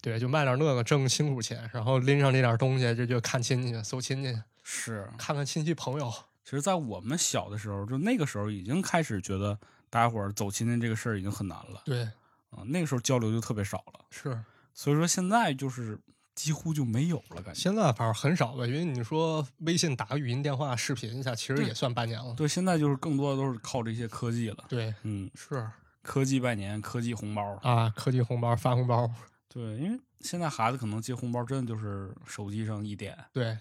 [0.00, 5.08] 对，就卖点那个挣辛苦钱，然后拎上这点东西，这就看亲戚，搜亲戚，是。
[5.18, 6.12] 看看亲戚朋友。
[6.44, 12.02] 其实，在我们小的时候，就那个时候已经开始觉得大家伙儿走亲戚这个事儿已经很难了对，
[12.50, 14.38] 啊，那个时候交流就特别少了，是。
[14.74, 15.98] 所以说现在就是
[16.34, 17.54] 几乎就没有了，感觉。
[17.54, 22.34] 现在反正很少了，因为你说微信打个语音电话、视频一下，其实也算拜年了。
[22.34, 25.68] 对，现在就是更多的都是靠这些科技了，对，嗯，是。
[26.02, 29.08] 科技拜年，科技红包，啊，科技红包发红包，
[29.48, 33.56] 对，因为现在孩子可能接红包真的就是手机上一点，对，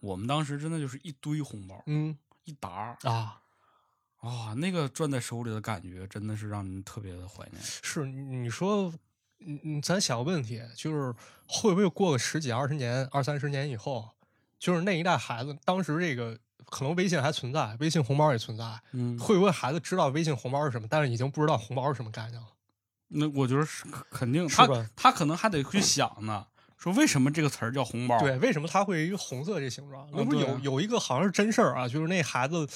[0.00, 3.40] 我们当时真的就是一堆红包，嗯一沓儿啊，
[4.18, 7.62] 啊，那个攥在手里的感觉真的是让人特别的怀念。
[7.62, 8.92] 是你你说，
[9.40, 11.14] 嗯嗯，咱想个问题，就是
[11.46, 14.10] 会不会过个十几二十年、二三十年以后，
[14.58, 22.48] 就是那一代孩子，当时这个可能微信还存在，微信红包也存在，嗯，会不会孩子知道微信红包是什么，但是已经不知道红包是什么概念了？
[23.14, 24.66] 那我觉得是肯肯定，他
[24.96, 26.46] 他可能还得去想呢，
[26.82, 28.18] 说为什么这个词儿叫红包？
[28.18, 30.04] 对，为什么它会一个红色这形状？
[30.12, 32.68] 那不是对有有一个好像是真事儿啊，就是那孩子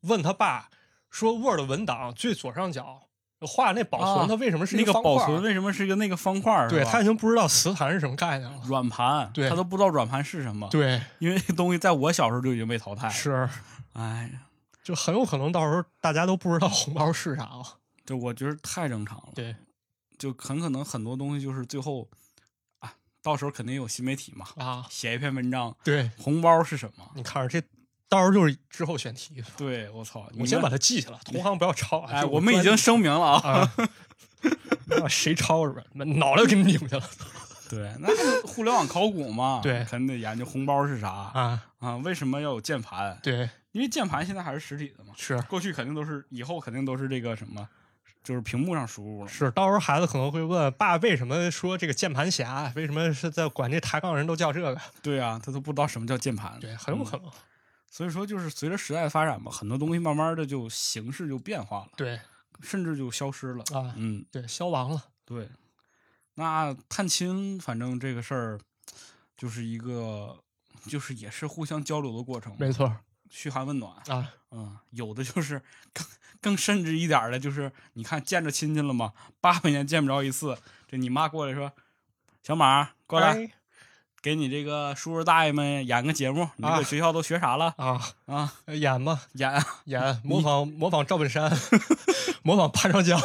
[0.00, 0.70] 问他爸
[1.10, 3.02] 说，Word 文档最左上角
[3.40, 6.66] 画那保存，啊它为什么是一个一方块儿保存为什么是一个那个方块儿？
[6.70, 8.58] 对他已经不知道磁盘是什么概念了。
[8.64, 13.12] 软盘，对他都不知道软盘是什么。，对，因为这东西在我小时候就已经被淘汰了。
[13.12, 13.46] 是，
[13.92, 14.46] 哎呀，
[14.82, 17.62] 就很有可能到时候大家都不知道红包是啥了。
[18.06, 19.28] 就我觉得太正常了。
[19.34, 19.54] 对，
[20.16, 22.21] 就很可能很多东西就是最后啊，
[23.22, 27.08] 到时候肯定有新媒体嘛，啊，写一篇文章，对，红包是什么？
[27.14, 27.66] 你看着这，
[28.08, 32.10] 到时候就是之后选题，对我操，我先把它记下来，同行不要抄啊。
[32.12, 33.72] 哎，我们已经声明了啊。
[35.00, 37.08] 啊，谁抄是吧，脑袋给你拧下了
[37.70, 38.08] 对，那
[38.46, 41.64] 互联网考古嘛，对肯定得研究红包是啥啊！
[41.78, 41.96] 啊？
[41.98, 43.18] 为什么要有键盘？
[43.22, 47.66] 对，因为键盘现在还是实体的嘛，是过去肯定都是，以后肯定都是这个什么，
[48.22, 49.28] 就是屏幕上输入了。
[49.28, 52.72] 是，到时候孩子可能会问爸，为什么说这个键盘侠？
[52.76, 54.80] 为什么是在管这抬杠人都叫这个？
[55.02, 56.58] 对啊，他都不知道什么叫键盘。
[56.60, 57.30] 对，很有可能。
[57.90, 62.18] 所以说，就是随着时代的发展吧，很多东西慢慢的就形式就变化了，对
[62.62, 63.64] 甚至就消失了。
[63.74, 65.04] 啊，嗯，对，消亡了。
[65.24, 65.48] 对。
[66.34, 68.58] 那探亲，反正这个事儿，
[69.36, 70.34] 就是一个，
[70.86, 72.96] 就是也是互相交流的过程，没错
[73.28, 73.92] 嘘寒问暖。
[74.08, 75.60] 啊，嗯，有的就是
[75.92, 76.06] 更
[76.42, 79.14] 更甚至一点的，就是你看见着亲戚了吗？
[79.40, 81.72] 八百年见不着一次，这你妈过来说
[82.44, 83.50] ：“小马过来，哎
[84.20, 88.52] 给你这个叔叔大爷们演个节目，你啊搁学校都学啥了啊，啊？
[88.66, 91.50] 演吧，演啊演，模仿模仿赵本山，
[92.44, 93.20] 模仿潘长江，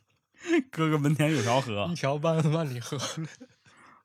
[0.72, 1.94] 哥哥门前有条河一。
[1.94, 2.98] 条万万里河。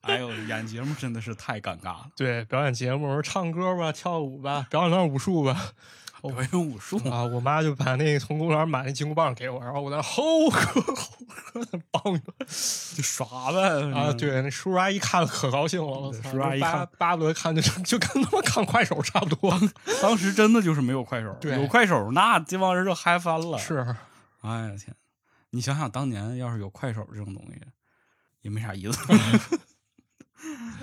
[0.02, 5.72] 哎呦，演节目真的是太尴尬了，对，表演节目，唱歌吧，跳舞吧，表演段武术吧。
[6.22, 12.34] 表演武术啊，我妈就把那个从公园买那金箍棒给我，然后我在那吼呵吼呵的梆一顿
[12.96, 13.60] 就耍呗
[13.94, 19.58] 啊，，对，那叔叔阿姨看了可高兴了，叔叔阿姨巴看巴不得看就就跟他妈看快手差不多。
[20.02, 23.80] 当时真的就是没有快手，对有快手那这帮人就嗨翻了。，是，
[24.42, 24.96] 哎呀天，
[25.52, 27.62] 你想想当年要是有快手这种东西，
[28.42, 29.00] 也没啥意思。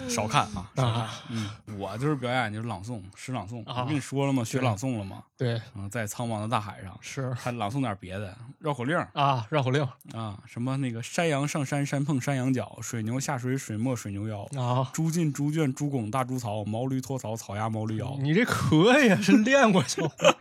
[0.08, 1.22] 少看啊，少看啊。
[1.30, 3.60] 嗯，我就是表演就是朗诵，诗朗诵。
[3.68, 4.44] 啊我跟你说了吗？
[4.44, 5.22] 学朗诵了吗？
[5.36, 9.82] 对，嗯，在苍茫的大海上，是还朗诵点别的绕口令啊，绕口令
[10.12, 20.36] 啊，什么那个山羊上山山碰山羊角，水牛下水水没水牛腰，啊，猪进猪圈猪拱大猪槽，毛驴脱槽草压毛驴腰，你这可以啊，是练过小伙儿，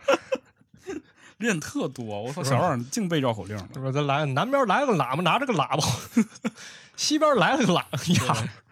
[1.38, 2.22] 练特多。
[2.22, 3.68] 我操，是小样净背绕口令了。
[3.74, 3.90] 是吧？
[3.92, 5.82] 咱来南边来个喇叭，拿着个喇叭，
[6.96, 8.48] 西边来了个喇叭，呀，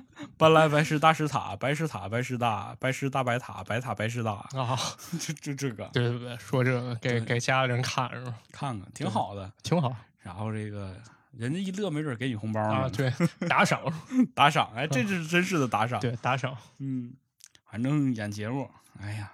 [0.36, 4.78] 搬来白石大石塔，白石塔白石大，白石大白塔，白塔白石大，啊，
[5.18, 8.34] 就就这个对对对，说这个给给家里人看是吧？
[8.52, 9.52] 看看挺好的。
[9.62, 10.96] 挺好然后这个
[11.32, 12.82] 人家一乐，没准给你红包呢。
[12.82, 13.12] 啊，对，
[13.48, 13.80] 打赏，
[14.34, 15.98] 打赏，哎，这是真是的打赏。
[16.00, 17.12] 对，打赏，嗯，
[17.64, 18.70] 反正演节目，
[19.00, 19.32] 哎呀，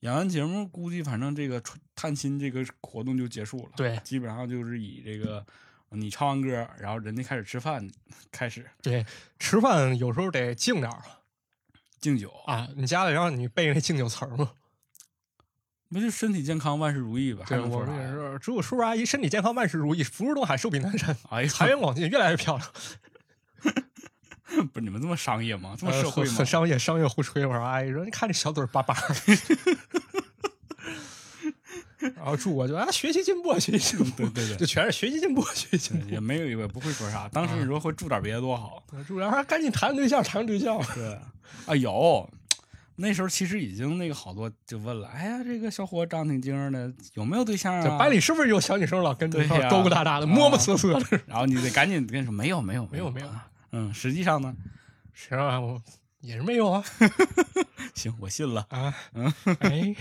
[0.00, 1.62] 演完节目估计反正这个
[1.94, 3.72] 探亲这个活动就结束了。
[3.76, 5.44] 对基本上就是以这个
[5.92, 7.88] 你唱完歌，然后人家开始吃饭
[8.32, 9.04] 开始对，
[9.38, 11.02] 吃饭有时候得敬点儿
[12.00, 12.68] 敬酒，啊。
[12.74, 14.52] 你家里让你背那敬酒词儿吗？
[15.92, 17.44] 不就身体健康，万事如意吧？
[17.46, 17.64] 还对？
[17.66, 22.68] 我们也是，祝叔叔阿姨身体健康，万事如意，福如东海，寿比南山， 哎呀，财源广进，越来越漂亮。
[24.72, 25.74] 不是你们这么商业吗？
[25.78, 26.44] 这么呃社会吗？
[26.44, 27.44] 商业，商业互吹。
[27.44, 29.14] 我说阿姨说，你看这小嘴儿巴巴的。
[32.16, 37.28] 然后祝我就啊，学习进步，学习进步，对对对就全是学习进步，学习进步也没有一个不会说啥。
[37.28, 38.82] 当时你说会住点别的多好。
[38.86, 38.96] 步。
[39.06, 40.80] 祝然后赶紧谈对象，谈对象。
[40.94, 41.18] 对，
[41.66, 42.28] 啊有，
[42.96, 47.98] 那时候其实已经那个好多就问了，哎呀，这个小伙长挺精神的，有没有对象啊？
[47.98, 51.20] 班里是不是有小女生老跟对方对呀勾勾搭搭的，摸摸瑟瑟的？
[51.26, 54.54] 然后你得赶紧跟你说没有没有没有没有啊嗯，实际上呢，
[55.14, 55.80] 实际上，我
[56.22, 56.82] 也是没有啊
[57.94, 58.66] 行，我信了。
[58.70, 59.94] 啊，嗯哎，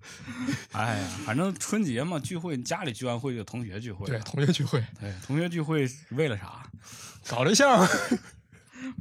[0.72, 6.62] 哎呀，反正春节嘛，聚会家里聚完会就同学聚会，对，同学聚会对，同学聚会是为了啥？
[7.28, 7.86] 搞对象，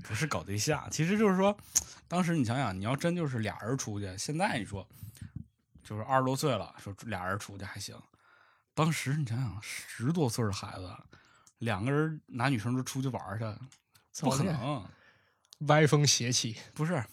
[0.03, 1.55] 不是搞对象，其实就是说，
[2.07, 4.86] 当时你想想，你要真就是俩人出去，现在你说
[5.84, 7.95] 就是二十多岁了，说俩人出去还行，
[8.74, 10.89] 当时你想想，十多岁的孩子，
[11.59, 14.84] 两个人男女生都出去玩儿去，不可能，
[15.59, 17.03] 歪风邪气，不是。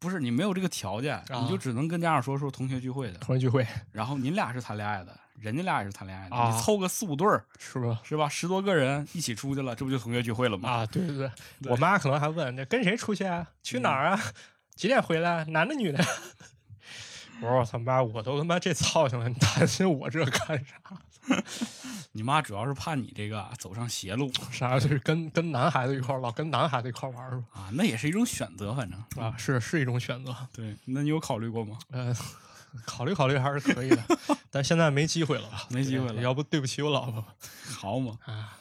[0.00, 8.00] 不是你没有这个条件，啊你就只能跟家长说说同学聚会的，同学聚会然后你俩是谈恋爱的，人家俩也是谈恋爱的，啊你凑个四五对儿是吧？
[8.04, 8.28] 是吧？
[8.28, 10.70] 十多个人一起出去了，这不就同学聚会了吗？
[10.70, 11.28] 啊，对对对，
[11.60, 13.44] 对我妈可能还问这跟谁出去啊？
[13.64, 14.20] 去哪儿啊？
[14.76, 15.44] 几点回来？
[15.46, 15.98] 男的女的？
[17.42, 20.76] 我说我他妈，我都他妈这操性了，你担心我这干啥？
[22.12, 27.44] 你妈主要是怕你这个走上邪路啥就是跟跟男孩子一块儿，老跟男孩子一块儿玩儿吧？
[27.52, 30.34] 啊，那也是一种选择，反正啊，是是一种选择。
[30.52, 30.76] 对。
[30.86, 31.78] 那你有考虑过吗？
[31.90, 32.14] 呃，
[32.84, 34.02] 考虑考虑还是可以的，
[34.50, 35.66] 但现在没机会了吧？
[35.70, 37.24] 没机会了要不对不起我老婆
[37.76, 38.56] 好嘛，啊！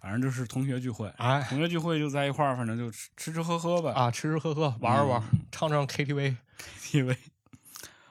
[0.00, 3.90] 反正就是同学聚会，哎同学聚会就在一块儿，反正就吃吃吃喝喝呗。
[3.92, 6.36] 啊，吃吃喝喝，玩儿玩儿，唱唱 KTV
[6.90, 7.16] KTV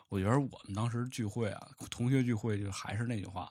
[0.09, 3.49] 我觉得我们当时聚会啊，同学聚会就还是那句话，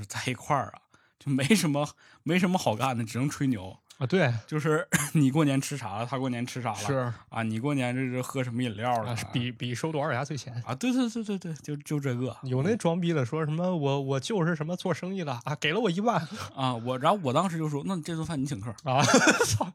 [0.00, 0.80] 就是在一块儿啊，
[1.18, 1.86] 就没什么
[2.22, 3.76] 没什么好干的，只能吹牛。
[3.98, 10.54] 啊，对，就是 你过年吃啥了，他过年吃啥了，是啊，你过年这是喝什么饮料了啊，，比比收多少压岁钱。
[10.66, 16.16] 啊，对对对对对，就就这个有那装逼的说什么我我就是什么做生意的啊，给了我一万
[16.56, 19.02] 啊，我然后我当时就说，那这顿饭你请客，啊，
[19.44, 19.70] 操，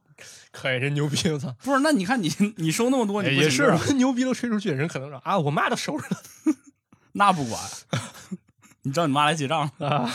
[0.51, 1.79] 可以，人牛逼，我操，不是？
[1.81, 6.17] 那你看你你收那么多，你不也是 牛逼都吹出去，人可能说啊，我妈都收着了
[7.11, 7.61] 那不管，
[8.85, 10.11] 你知道你妈来结账了，啊，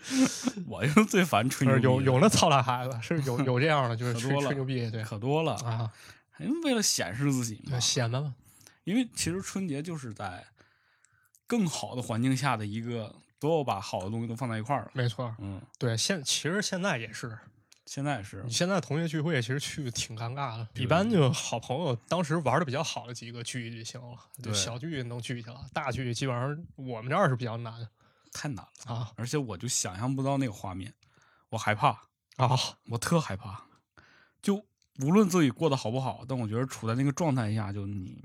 [0.66, 5.92] 我就最烦吹不牛逼有有那操蛋孩子，是有 有这样的，就是吹吹牛逼，对可多了，啊，
[6.38, 8.34] 因为为了显示自己嘛，显摆嘛，
[8.84, 10.44] 因为其实春节就是在
[11.46, 14.90] 更好的环境下的一个，都要把好的东西都放在一块儿了。
[14.94, 17.38] 没错，嗯，对，现其实现在也是，
[17.86, 27.86] 现在是你现在同学聚会其实去挺尴尬的，一般就好朋友当时玩的比较好的几个聚一聚行了，就对小聚能聚去了，大聚基本上我们这儿是比较难
[28.38, 30.94] 太难了，啊而且我就想象不到那个画面，
[31.50, 31.88] 我害怕，
[32.36, 32.56] 啊，
[32.90, 33.64] 我特害怕。
[34.40, 34.64] 就
[35.00, 38.24] 无论自己过得好不好，但我觉得处在那个状态下，就你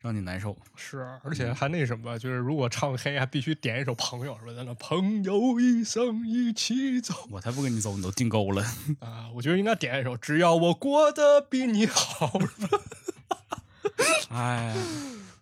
[0.00, 0.56] 让你难受。
[0.74, 8.62] 是，而且还那什么，就是如果唱黑还必须点一首《朋友》，什么的那朋友一生一起走我才不跟你走，你都进沟了。
[9.00, 12.26] 啊，我觉得应该点一首《只要我过得比你好》。
[14.30, 14.74] 哎，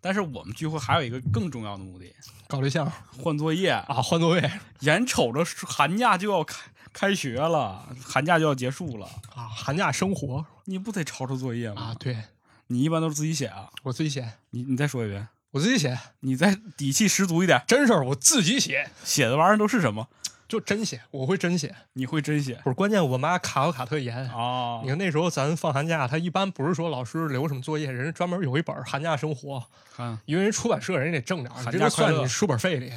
[0.04, 2.04] 但是我们聚会还有一个更重要的目的，
[2.46, 3.70] 搞对象换作业。
[3.70, 4.50] 啊，换座位
[4.80, 11.80] 眼瞅着寒假就要开开学了，寒假就要结束了，啊，寒假生活你不得抄抄作业吗？
[11.80, 12.18] 啊，对
[12.66, 13.70] 你一般都是自己写啊？
[13.82, 20.06] 我自己写，你你再说一遍，我自己写，你再底气十足一点，真事儿我自己写，写的玩意儿都是什么？
[20.54, 21.74] 就真写，我会真写。
[21.94, 24.16] 你会真写不是关键，我妈卡我卡特严。
[24.30, 24.88] 啊你？
[24.88, 29.60] 看那时候咱放寒假，她一般不是说老师留什么作业，人家专门有一本寒假生活，
[29.96, 32.92] 看，因为人出版社人家得挣点儿，你寒这个假快乐算你书本费里，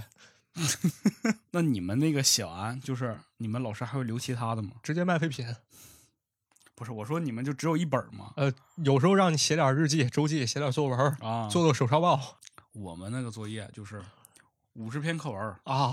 [1.49, 4.74] 那你们那个写完，就是你们老师还会留其他的吗？
[4.84, 5.47] 直接卖废品。
[6.76, 8.34] 不是，我说你们就只有一本吗？
[8.36, 8.53] 呃，
[8.84, 12.38] 有时候让你写点日记、周记，写点作文，啊，做做手抄报
[12.74, 13.99] 我们那个作业就是
[14.74, 15.91] 五十篇课文，啊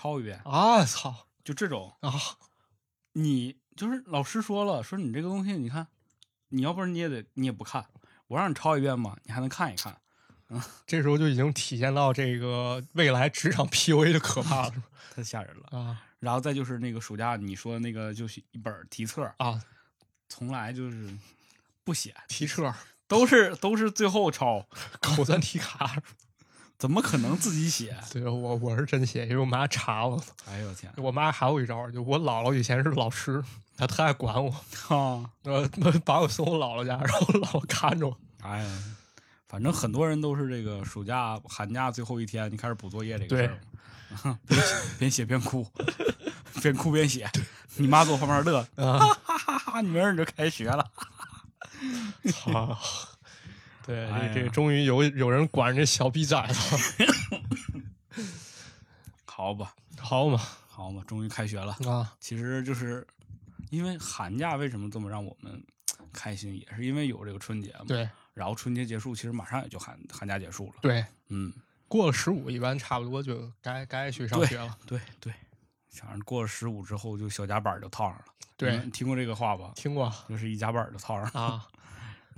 [0.00, 0.82] 抄一遍，啊！
[0.84, 1.94] 操就这种。
[2.00, 2.10] 啊！
[3.12, 5.88] 你就是老师说了，说你这个东西，你看，
[6.48, 7.84] 你要不然你也得你也不看，
[8.28, 10.00] 我让你抄一遍嘛，你还能看一看。
[10.48, 14.74] 嗯 这时候就已经体现到这个未来职场 PUA 的可怕了，
[15.14, 15.78] 太吓人了。
[15.78, 19.62] 啊然后再就是那个暑假你说的那个，就是一本题册，啊！
[20.28, 21.14] 从来就是
[21.84, 22.74] 不写，题册、
[23.06, 24.66] 都是都是最后抄，
[25.00, 26.02] 口算题卡，
[26.80, 27.94] 怎么可能自己写？
[28.10, 30.18] 对我我是真写，因为我妈查我，
[30.48, 33.44] 哎呦我天我妈还有一招，就我姥姥以前是老师，
[33.76, 34.50] 她特爱管我，
[34.88, 35.28] 啊！
[35.42, 35.68] 呃，
[36.06, 38.16] 把我送我姥姥家， 然后我姥姥看着我。
[38.40, 38.78] 哎呀，
[39.46, 43.60] 反正很多人都是这个暑假、寒假最后一天，你开始补作业这个事儿
[44.24, 45.66] 嘛，边写边写边哭，
[46.62, 47.30] 边哭边写。
[47.76, 49.80] 你妈坐旁边乐，啊，哈哈哈！
[49.82, 50.90] 你明儿你就开学了。
[52.32, 52.76] 操！
[53.86, 57.04] 对，哎这这终于有有人管这小逼崽子，
[59.24, 61.76] 好吧，好嘛好嘛，终于开学了。
[61.88, 62.14] 啊！
[62.20, 63.06] 其实就是
[63.70, 65.62] 因为寒假为什么这么让我们
[66.12, 67.84] 开心，也是因为有这个春节嘛。
[67.86, 70.74] 对然后春节结束，其实马上也就寒寒假结束了。
[70.80, 71.52] 对，嗯，
[71.88, 74.78] 过了十五，一般差不多就该该去上学了。
[74.86, 75.32] 对对，
[75.90, 78.24] 反正过了十五之后，就小夹板儿就套上了。
[78.56, 79.72] 对你听过这个话吧？
[79.74, 81.66] 听过就是一夹板儿就套上了，啊？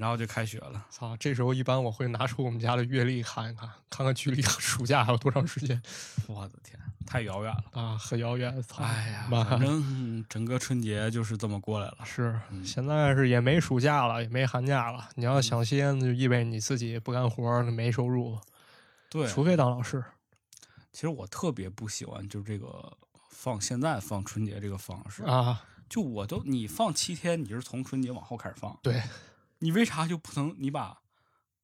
[0.02, 0.84] 然后就开学了。
[0.90, 1.16] 操！
[1.16, 5.80] 这时候一般我会拿出我们家的月历看一看，看看距离暑假还有多长时间
[6.26, 6.76] 我的天，
[7.06, 7.80] 太遥远了。
[7.80, 8.60] 啊，很遥远。
[8.64, 8.82] 操！
[8.82, 11.98] 哎呀，反正嗯整个春节就是这么过来了。
[12.04, 15.08] 是嗯现在是也没暑假了，也没寒假了。
[15.14, 18.36] 你要想歇，那就意味着你自己不干活儿，没收入，
[19.08, 20.04] 对，除非当老师
[20.90, 22.92] 其实我特别不喜欢就是这个
[23.30, 25.22] 放现在放春节这个方式。
[25.22, 25.62] 啊。
[25.88, 29.02] 就我都你放七天，你就是从春节往后开始放，对，
[29.62, 30.98] 你为啥就不能你把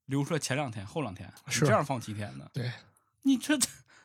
[0.05, 2.47] 留出来前两天、后两天，是这样放七天呢？
[2.53, 2.71] 对，
[3.23, 3.59] 你这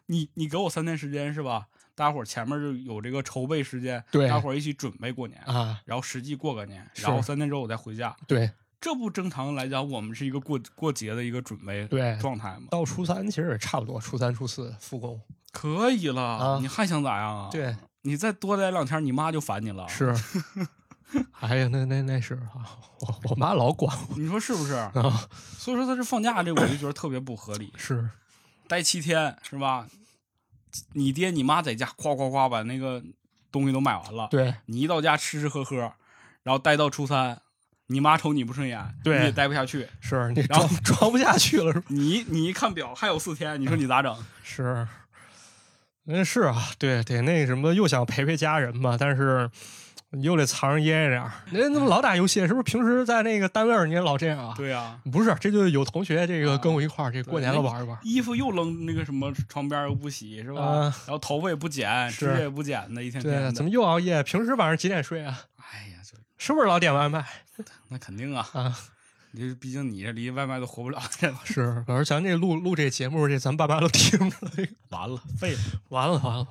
[0.06, 1.68] 你你给我三天时间是吧？
[1.94, 12.66] 大家伙儿前面就有这个筹备时间，对大家伙儿一起准备过年，啊，然后实际过个年，然后三天之后我再回家，对这不正常来讲，我们是一个过过节的一个准备对，状态吗？
[12.70, 15.20] 到初三其实也差不多，初三初四复工。
[15.52, 20.12] 可以了，啊你还想咋样啊？，对，你再多待两天，你妈就烦你了。，是。
[21.40, 22.64] 哎呀，那那那是啊，
[23.00, 24.74] 我我妈老管我你说是不是？
[24.94, 27.72] 啊，所以说他这放假这我就觉得特别不合理。
[27.76, 28.08] 是
[28.68, 29.86] 待七天是吧？
[30.94, 33.02] 你爹你妈在家夸夸夸把那个
[33.52, 35.76] 东西都买完了，对你一到家吃吃喝喝，
[36.42, 37.40] 然后待到初三，
[37.86, 39.86] 你妈瞅你不顺眼，对你也待不下去。
[40.00, 41.86] 是，你然后装装不下去了是吧？
[41.90, 44.16] 你你一看表还有四天，你说你咋整？
[44.42, 44.88] 是，
[46.04, 49.48] 那是啊，对得那什么，又想陪陪家人嘛，但是，
[50.14, 51.32] 你又得藏着掖着点儿。
[51.50, 52.40] 人怎么老打游戏？
[52.46, 54.54] 是不是平时在那个单位儿你也老这样啊？
[54.56, 57.98] 对呀、不是，这就是有同学这个啊跟我一块儿，这过年了对玩一玩。
[58.02, 60.62] 衣服又扔那个什么床边儿又不洗是吧？
[60.62, 63.52] 啊然后头发也不剪，是指甲也不剪的，一天天对，的。
[63.52, 64.22] 怎么又熬夜？
[64.22, 65.40] 平时晚上几点睡啊？
[65.58, 67.24] 哎呀，这 是不是老点外卖
[67.88, 68.46] 那肯定啊！
[68.52, 68.76] 啊？
[69.36, 74.36] 你这毕竟你这离外卖都活不了，这是，老师咱这录录这节目，这咱爸妈都听着
[74.90, 75.58] 完了，废了。
[75.88, 76.46] 完了完了，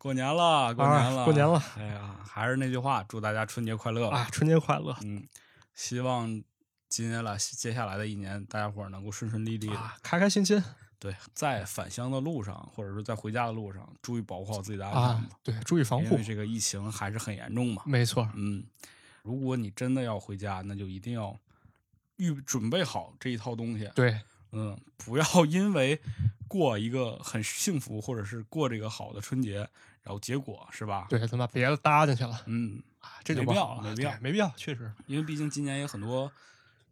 [0.00, 1.62] 过年了，过年了，啊过年了！
[1.76, 4.08] 哎呀，还是那句话，祝大家春节快乐！
[4.08, 4.26] 啊！
[4.32, 5.28] 春节快乐嗯，
[5.74, 6.42] 希望
[6.88, 9.76] 今年来接下来的一年，大家伙儿能够顺顺利利的。
[9.76, 10.64] 啊，开开心心
[10.98, 15.28] 对，在返乡的路上，或者是在回家的路上，注意保护好自己的安全啊。！
[15.42, 17.82] 对，注意防护因为，这个疫情还是很严重嘛。
[17.84, 18.26] 没错。
[18.34, 18.64] 嗯，
[19.22, 21.38] 如果你真的要回家，那就一定要
[22.16, 23.86] 预准备好这一套东西。
[23.94, 24.18] 对，
[24.52, 26.00] 嗯，不要因为
[26.48, 29.68] 过一个很幸福，或者是过这个好的春节，
[30.10, 31.06] 然后结果是吧？
[31.08, 36.30] 对，他妈别的搭进去了嗯，啊，这就没必要了，没必要没必要，确实因为毕竟今年也很多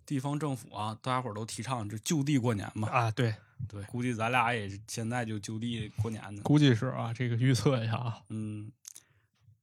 [0.06, 2.88] 地方政府啊，大家伙儿都提倡就就地过年嘛。
[2.88, 3.34] 啊，对，
[3.68, 6.42] 对，估计咱俩也是现在就就地过年呢。
[6.44, 8.70] 估计是啊，这个预测一下啊，嗯，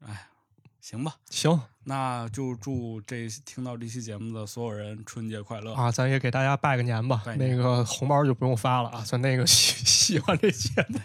[0.01, 0.27] 哎，
[0.81, 5.73] 行吧，行那就祝这听到这期节目的所有人春节快乐。
[5.75, 10.99] 啊，咱也给大家拜个年吧，那个红包就不用发了啊，咱那个 喜喜欢这节目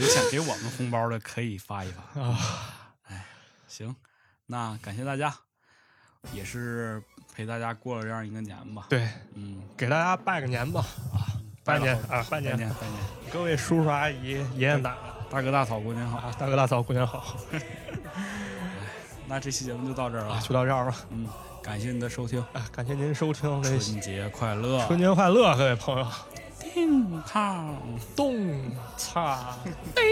[0.00, 2.20] 有想给我们红包的可以发一发。
[2.20, 2.38] 啊，
[3.08, 3.26] 哎
[3.68, 3.94] 行，
[4.46, 5.34] 那感谢大家，
[6.32, 7.02] 也是
[7.34, 10.80] 陪大家过了这样一个年吧。，对，嗯，给大家拜个年吧
[11.12, 11.28] 啊，
[11.62, 14.96] 拜年啊，拜年，拜年拜年，各位叔叔阿姨、爷爷奶奶
[15.30, 16.18] 大哥大嫂过年好。
[16.18, 17.36] 啊，大哥大嫂过年好
[19.28, 21.28] 那这期节目就到这儿啊，了，就到这儿吧嗯，
[21.62, 26.06] 感谢您的收听，啊，感谢您收听春节快乐，春节快乐，各位朋友，
[26.60, 27.74] 叮当。
[28.14, 28.36] 动
[28.96, 29.56] 擦。
[29.94, 30.02] 叠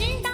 [0.00, 0.31] 年好